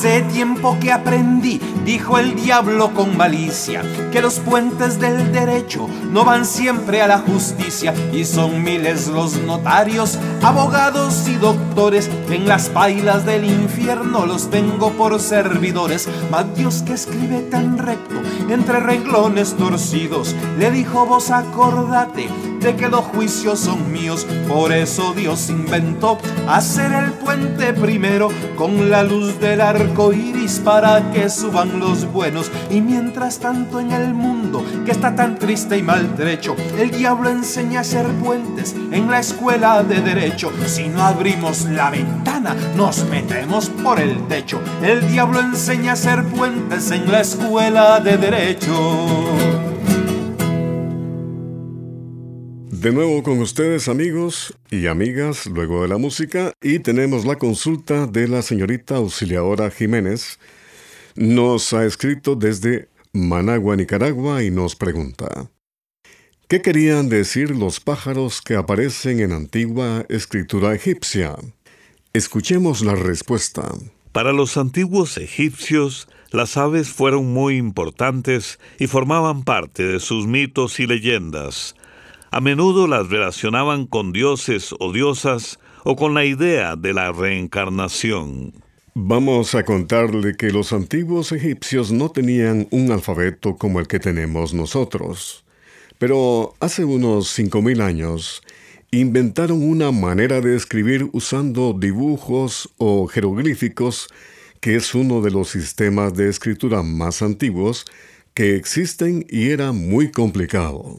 Hace 0.00 0.22
tiempo 0.22 0.78
que 0.80 0.92
aprendí, 0.92 1.60
dijo 1.84 2.16
el 2.16 2.34
diablo 2.34 2.94
con 2.94 3.18
malicia, 3.18 3.82
que 4.10 4.22
los 4.22 4.38
puentes 4.38 4.98
del 4.98 5.30
derecho 5.30 5.90
no 6.10 6.24
van 6.24 6.46
siempre 6.46 7.02
a 7.02 7.06
la 7.06 7.18
justicia 7.18 7.92
y 8.10 8.24
son 8.24 8.62
miles 8.62 9.08
los 9.08 9.36
notarios, 9.42 10.18
abogados 10.42 11.28
y 11.28 11.34
doctores 11.34 11.69
en 11.80 12.46
las 12.46 12.68
pailas 12.68 13.24
del 13.24 13.42
infierno 13.42 14.26
los 14.26 14.50
tengo 14.50 14.90
por 14.92 15.18
servidores. 15.18 16.10
Mas 16.30 16.54
Dios 16.54 16.82
que 16.82 16.92
escribe 16.92 17.40
tan 17.40 17.78
recto 17.78 18.20
entre 18.50 18.80
renglones 18.80 19.54
torcidos, 19.54 20.36
le 20.58 20.70
dijo 20.72 21.06
vos 21.06 21.30
acordate 21.30 22.28
de 22.60 22.76
que 22.76 22.88
los 22.88 23.04
juicios 23.06 23.60
son 23.60 23.90
míos. 23.90 24.26
Por 24.46 24.72
eso 24.72 25.14
Dios 25.14 25.48
inventó 25.48 26.18
hacer 26.46 26.92
el 26.92 27.12
puente 27.12 27.72
primero 27.72 28.28
con 28.56 28.90
la 28.90 29.02
luz 29.02 29.40
del 29.40 29.62
arco 29.62 30.12
iris 30.12 30.60
para 30.62 31.10
que 31.12 31.30
suban 31.30 31.80
los 31.80 32.10
buenos. 32.12 32.50
Y 32.70 32.82
mientras 32.82 33.38
tanto 33.38 33.80
en 33.80 33.92
el 33.92 34.12
mundo 34.12 34.62
que 34.84 34.90
está 34.90 35.14
tan 35.14 35.38
triste 35.38 35.78
y 35.78 35.82
maltrecho, 35.82 36.54
el 36.78 36.90
diablo 36.90 37.30
enseña 37.30 37.78
a 37.78 37.82
hacer 37.82 38.06
puentes 38.22 38.74
en 38.92 39.10
la 39.10 39.20
escuela 39.20 39.82
de 39.82 40.00
derecho. 40.02 40.52
Si 40.66 40.88
no 40.88 41.02
abrimos 41.02 41.64
la 41.70 41.90
ventana, 41.90 42.54
nos 42.76 43.04
metemos 43.08 43.70
por 43.70 44.00
el 44.00 44.26
techo. 44.28 44.60
El 44.82 45.06
diablo 45.10 45.40
enseña 45.40 45.90
a 45.90 45.94
hacer 45.94 46.24
puentes 46.24 46.90
en 46.90 47.10
la 47.10 47.20
escuela 47.20 48.00
de 48.00 48.16
derecho. 48.16 49.50
De 52.80 52.92
nuevo 52.92 53.22
con 53.22 53.40
ustedes 53.40 53.88
amigos 53.88 54.56
y 54.70 54.86
amigas 54.86 55.44
luego 55.44 55.82
de 55.82 55.88
la 55.88 55.98
música 55.98 56.54
y 56.62 56.78
tenemos 56.78 57.26
la 57.26 57.36
consulta 57.36 58.06
de 58.06 58.26
la 58.26 58.40
señorita 58.40 58.96
auxiliadora 58.96 59.70
Jiménez. 59.70 60.38
Nos 61.14 61.74
ha 61.74 61.84
escrito 61.84 62.36
desde 62.36 62.88
Managua, 63.12 63.76
Nicaragua 63.76 64.42
y 64.42 64.50
nos 64.50 64.76
pregunta. 64.76 65.50
¿Qué 66.48 66.62
querían 66.62 67.08
decir 67.08 67.54
los 67.54 67.80
pájaros 67.80 68.40
que 68.40 68.56
aparecen 68.56 69.20
en 69.20 69.32
antigua 69.32 70.06
escritura 70.08 70.74
egipcia? 70.74 71.36
Escuchemos 72.12 72.82
la 72.82 72.96
respuesta. 72.96 73.72
Para 74.10 74.32
los 74.32 74.56
antiguos 74.56 75.16
egipcios, 75.16 76.08
las 76.32 76.56
aves 76.56 76.88
fueron 76.88 77.32
muy 77.32 77.56
importantes 77.56 78.58
y 78.80 78.88
formaban 78.88 79.44
parte 79.44 79.84
de 79.84 80.00
sus 80.00 80.26
mitos 80.26 80.80
y 80.80 80.88
leyendas. 80.88 81.76
A 82.32 82.40
menudo 82.40 82.88
las 82.88 83.10
relacionaban 83.10 83.86
con 83.86 84.10
dioses 84.10 84.74
o 84.80 84.92
diosas 84.92 85.60
o 85.84 85.94
con 85.94 86.12
la 86.14 86.24
idea 86.24 86.74
de 86.74 86.94
la 86.94 87.12
reencarnación. 87.12 88.54
Vamos 88.94 89.54
a 89.54 89.64
contarle 89.64 90.36
que 90.36 90.50
los 90.50 90.72
antiguos 90.72 91.30
egipcios 91.30 91.92
no 91.92 92.08
tenían 92.08 92.66
un 92.72 92.90
alfabeto 92.90 93.54
como 93.54 93.78
el 93.78 93.86
que 93.86 94.00
tenemos 94.00 94.52
nosotros. 94.52 95.44
Pero 95.98 96.54
hace 96.58 96.84
unos 96.84 97.38
5.000 97.38 97.80
años 97.80 98.42
inventaron 98.92 99.62
una 99.62 99.92
manera 99.92 100.40
de 100.40 100.56
escribir 100.56 101.08
usando 101.12 101.72
dibujos 101.78 102.68
o 102.76 103.06
jeroglíficos, 103.06 104.08
que 104.60 104.74
es 104.74 104.94
uno 104.94 105.20
de 105.20 105.30
los 105.30 105.50
sistemas 105.50 106.14
de 106.14 106.28
escritura 106.28 106.82
más 106.82 107.22
antiguos 107.22 107.84
que 108.34 108.56
existen 108.56 109.24
y 109.30 109.50
era 109.50 109.70
muy 109.70 110.10
complicado. 110.10 110.98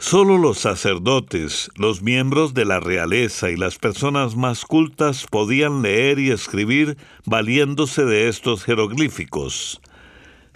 Solo 0.00 0.36
los 0.36 0.58
sacerdotes, 0.58 1.70
los 1.76 2.02
miembros 2.02 2.54
de 2.54 2.64
la 2.64 2.80
realeza 2.80 3.50
y 3.50 3.56
las 3.56 3.78
personas 3.78 4.36
más 4.36 4.64
cultas 4.64 5.26
podían 5.28 5.82
leer 5.82 6.18
y 6.18 6.30
escribir 6.30 6.96
valiéndose 7.24 8.04
de 8.04 8.28
estos 8.28 8.64
jeroglíficos. 8.64 9.80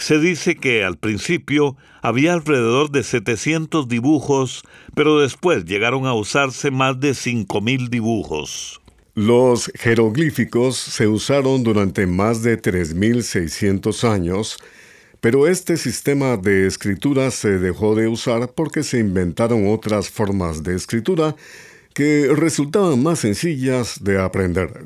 Se 0.03 0.19
dice 0.19 0.57
que 0.57 0.83
al 0.83 0.97
principio 0.97 1.77
había 2.01 2.33
alrededor 2.33 2.91
de 2.91 3.05
700 3.05 3.87
dibujos, 3.87 4.65
pero 4.97 5.21
después 5.21 5.65
llegaron 5.65 6.07
a 6.07 6.13
usarse 6.13 6.73
más 6.73 6.99
de 6.99 7.13
5.000 7.13 7.89
dibujos. 7.89 8.81
Los 9.15 9.71
jeroglíficos 9.77 10.77
se 10.77 11.07
usaron 11.07 11.63
durante 11.63 12.09
más 12.09 12.43
de 12.43 12.61
3.600 12.61 14.03
años, 14.03 14.59
pero 15.21 15.47
este 15.47 15.77
sistema 15.77 16.37
de 16.37 16.67
escritura 16.67 17.31
se 17.31 17.61
dejó 17.61 17.95
de 17.95 18.09
usar 18.09 18.51
porque 18.57 18.83
se 18.83 18.99
inventaron 18.99 19.69
otras 19.69 20.11
formas 20.11 20.65
de 20.65 20.75
escritura 20.75 21.37
que 21.95 22.27
resultaban 22.35 23.01
más 23.01 23.21
sencillas 23.21 24.03
de 24.03 24.21
aprender. 24.21 24.85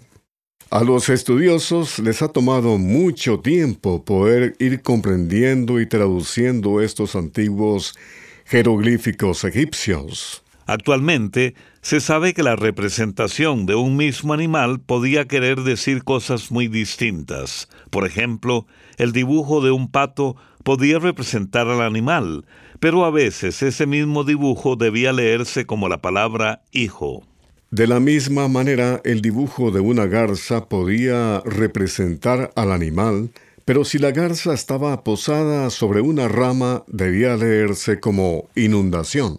A 0.68 0.82
los 0.82 1.08
estudiosos 1.10 2.00
les 2.00 2.22
ha 2.22 2.28
tomado 2.28 2.76
mucho 2.76 3.38
tiempo 3.38 4.04
poder 4.04 4.56
ir 4.58 4.82
comprendiendo 4.82 5.80
y 5.80 5.86
traduciendo 5.86 6.80
estos 6.80 7.14
antiguos 7.14 7.96
jeroglíficos 8.44 9.44
egipcios. 9.44 10.42
Actualmente 10.66 11.54
se 11.82 12.00
sabe 12.00 12.34
que 12.34 12.42
la 12.42 12.56
representación 12.56 13.66
de 13.66 13.76
un 13.76 13.96
mismo 13.96 14.34
animal 14.34 14.80
podía 14.80 15.28
querer 15.28 15.60
decir 15.60 16.02
cosas 16.02 16.50
muy 16.50 16.66
distintas. 16.66 17.68
Por 17.90 18.04
ejemplo, 18.04 18.66
el 18.96 19.12
dibujo 19.12 19.60
de 19.60 19.70
un 19.70 19.88
pato 19.88 20.34
podía 20.64 20.98
representar 20.98 21.68
al 21.68 21.80
animal, 21.80 22.44
pero 22.80 23.04
a 23.04 23.10
veces 23.12 23.62
ese 23.62 23.86
mismo 23.86 24.24
dibujo 24.24 24.74
debía 24.74 25.12
leerse 25.12 25.64
como 25.64 25.88
la 25.88 26.02
palabra 26.02 26.64
hijo. 26.72 27.22
De 27.70 27.88
la 27.88 27.98
misma 27.98 28.46
manera, 28.46 29.00
el 29.04 29.20
dibujo 29.20 29.72
de 29.72 29.80
una 29.80 30.06
garza 30.06 30.68
podía 30.68 31.40
representar 31.44 32.52
al 32.54 32.70
animal, 32.70 33.30
pero 33.64 33.84
si 33.84 33.98
la 33.98 34.12
garza 34.12 34.54
estaba 34.54 35.02
posada 35.02 35.68
sobre 35.70 36.00
una 36.00 36.28
rama, 36.28 36.84
debía 36.86 37.36
leerse 37.36 37.98
como 37.98 38.48
inundación. 38.54 39.36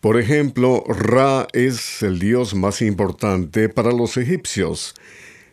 Por 0.00 0.18
ejemplo, 0.18 0.82
Ra 0.88 1.46
es 1.52 2.02
el 2.02 2.18
dios 2.18 2.54
más 2.54 2.80
importante 2.80 3.68
para 3.68 3.92
los 3.92 4.16
egipcios. 4.16 4.94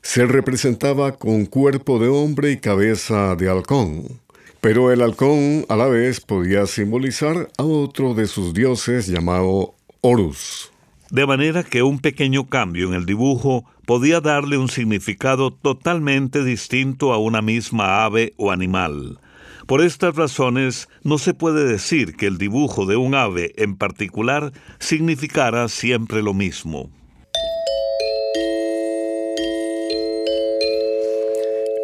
Se 0.01 0.25
representaba 0.25 1.17
con 1.17 1.45
cuerpo 1.45 1.99
de 1.99 2.07
hombre 2.07 2.51
y 2.51 2.57
cabeza 2.57 3.35
de 3.35 3.49
halcón. 3.49 4.21
Pero 4.61 4.93
el 4.93 5.01
halcón 5.01 5.65
a 5.67 5.75
la 5.75 5.87
vez 5.87 6.21
podía 6.21 6.65
simbolizar 6.65 7.49
a 7.57 7.63
otro 7.63 8.13
de 8.13 8.27
sus 8.27 8.53
dioses 8.53 9.07
llamado 9.07 9.75
Horus. 9.99 10.72
De 11.13 11.27
manera 11.27 11.61
que 11.61 11.83
un 11.83 11.99
pequeño 11.99 12.49
cambio 12.49 12.87
en 12.87 12.95
el 12.95 13.05
dibujo 13.05 13.65
podía 13.85 14.19
darle 14.19 14.57
un 14.57 14.67
significado 14.67 15.53
totalmente 15.53 16.43
distinto 16.43 17.13
a 17.13 17.19
una 17.19 17.43
misma 17.43 18.03
ave 18.03 18.33
o 18.35 18.49
animal. 18.49 19.19
Por 19.67 19.83
estas 19.83 20.15
razones, 20.15 20.89
no 21.03 21.19
se 21.19 21.35
puede 21.35 21.65
decir 21.65 22.15
que 22.15 22.25
el 22.25 22.39
dibujo 22.39 22.87
de 22.87 22.95
un 22.95 23.13
ave 23.13 23.53
en 23.57 23.77
particular 23.77 24.53
significara 24.79 25.67
siempre 25.67 26.23
lo 26.23 26.33
mismo. 26.33 26.89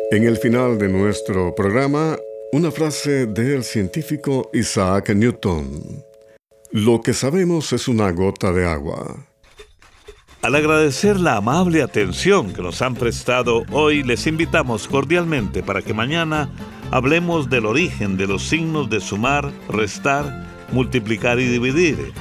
En 0.09 0.23
el 0.23 0.37
final 0.37 0.79
de 0.79 0.89
nuestro 0.89 1.53
programa, 1.53 2.17
una 2.51 2.71
frase 2.71 3.27
del 3.27 3.63
científico 3.63 4.49
Isaac 4.53 5.11
Newton. 5.13 6.08
Lo 6.71 7.01
que 7.01 7.13
sabemos 7.13 7.73
es 7.73 7.87
una 7.87 8.11
gota 8.11 8.51
de 8.51 8.67
agua. 8.67 9.25
Al 10.43 10.53
agradecer 10.53 11.19
la 11.19 11.37
amable 11.37 11.81
atención 11.81 12.53
que 12.53 12.61
nos 12.61 12.83
han 12.83 12.93
prestado 12.93 13.63
hoy, 13.71 14.03
les 14.03 14.27
invitamos 14.27 14.87
cordialmente 14.87 15.63
para 15.63 15.81
que 15.81 15.95
mañana 15.95 16.47
hablemos 16.91 17.49
del 17.49 17.65
origen 17.65 18.17
de 18.17 18.27
los 18.27 18.43
signos 18.43 18.87
de 18.87 19.01
sumar, 19.01 19.51
restar, 19.67 20.47
multiplicar 20.71 21.39
y 21.39 21.47
dividir. 21.47 22.13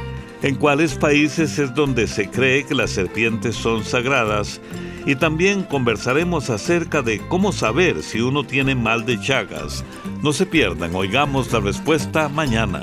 En 0.43 0.55
cuáles 0.55 0.95
países 0.95 1.59
es 1.59 1.75
donde 1.75 2.07
se 2.07 2.31
cree 2.31 2.65
que 2.65 2.75
las 2.75 2.91
serpientes 2.91 3.55
son 3.55 3.85
sagradas 3.85 4.63
y 5.05 5.15
también 5.15 5.63
conversaremos 5.63 6.49
acerca 6.49 7.03
de 7.03 7.21
cómo 7.29 7.53
saber 7.53 8.03
si 8.03 8.23
uno 8.23 8.45
tiene 8.45 8.75
mal 8.75 9.05
de 9.05 9.21
Chagas. 9.21 9.85
No 10.23 10.33
se 10.33 10.47
pierdan, 10.47 10.95
oigamos 10.95 11.53
la 11.53 11.61
respuesta 11.61 12.31
mañana. 12.31 12.83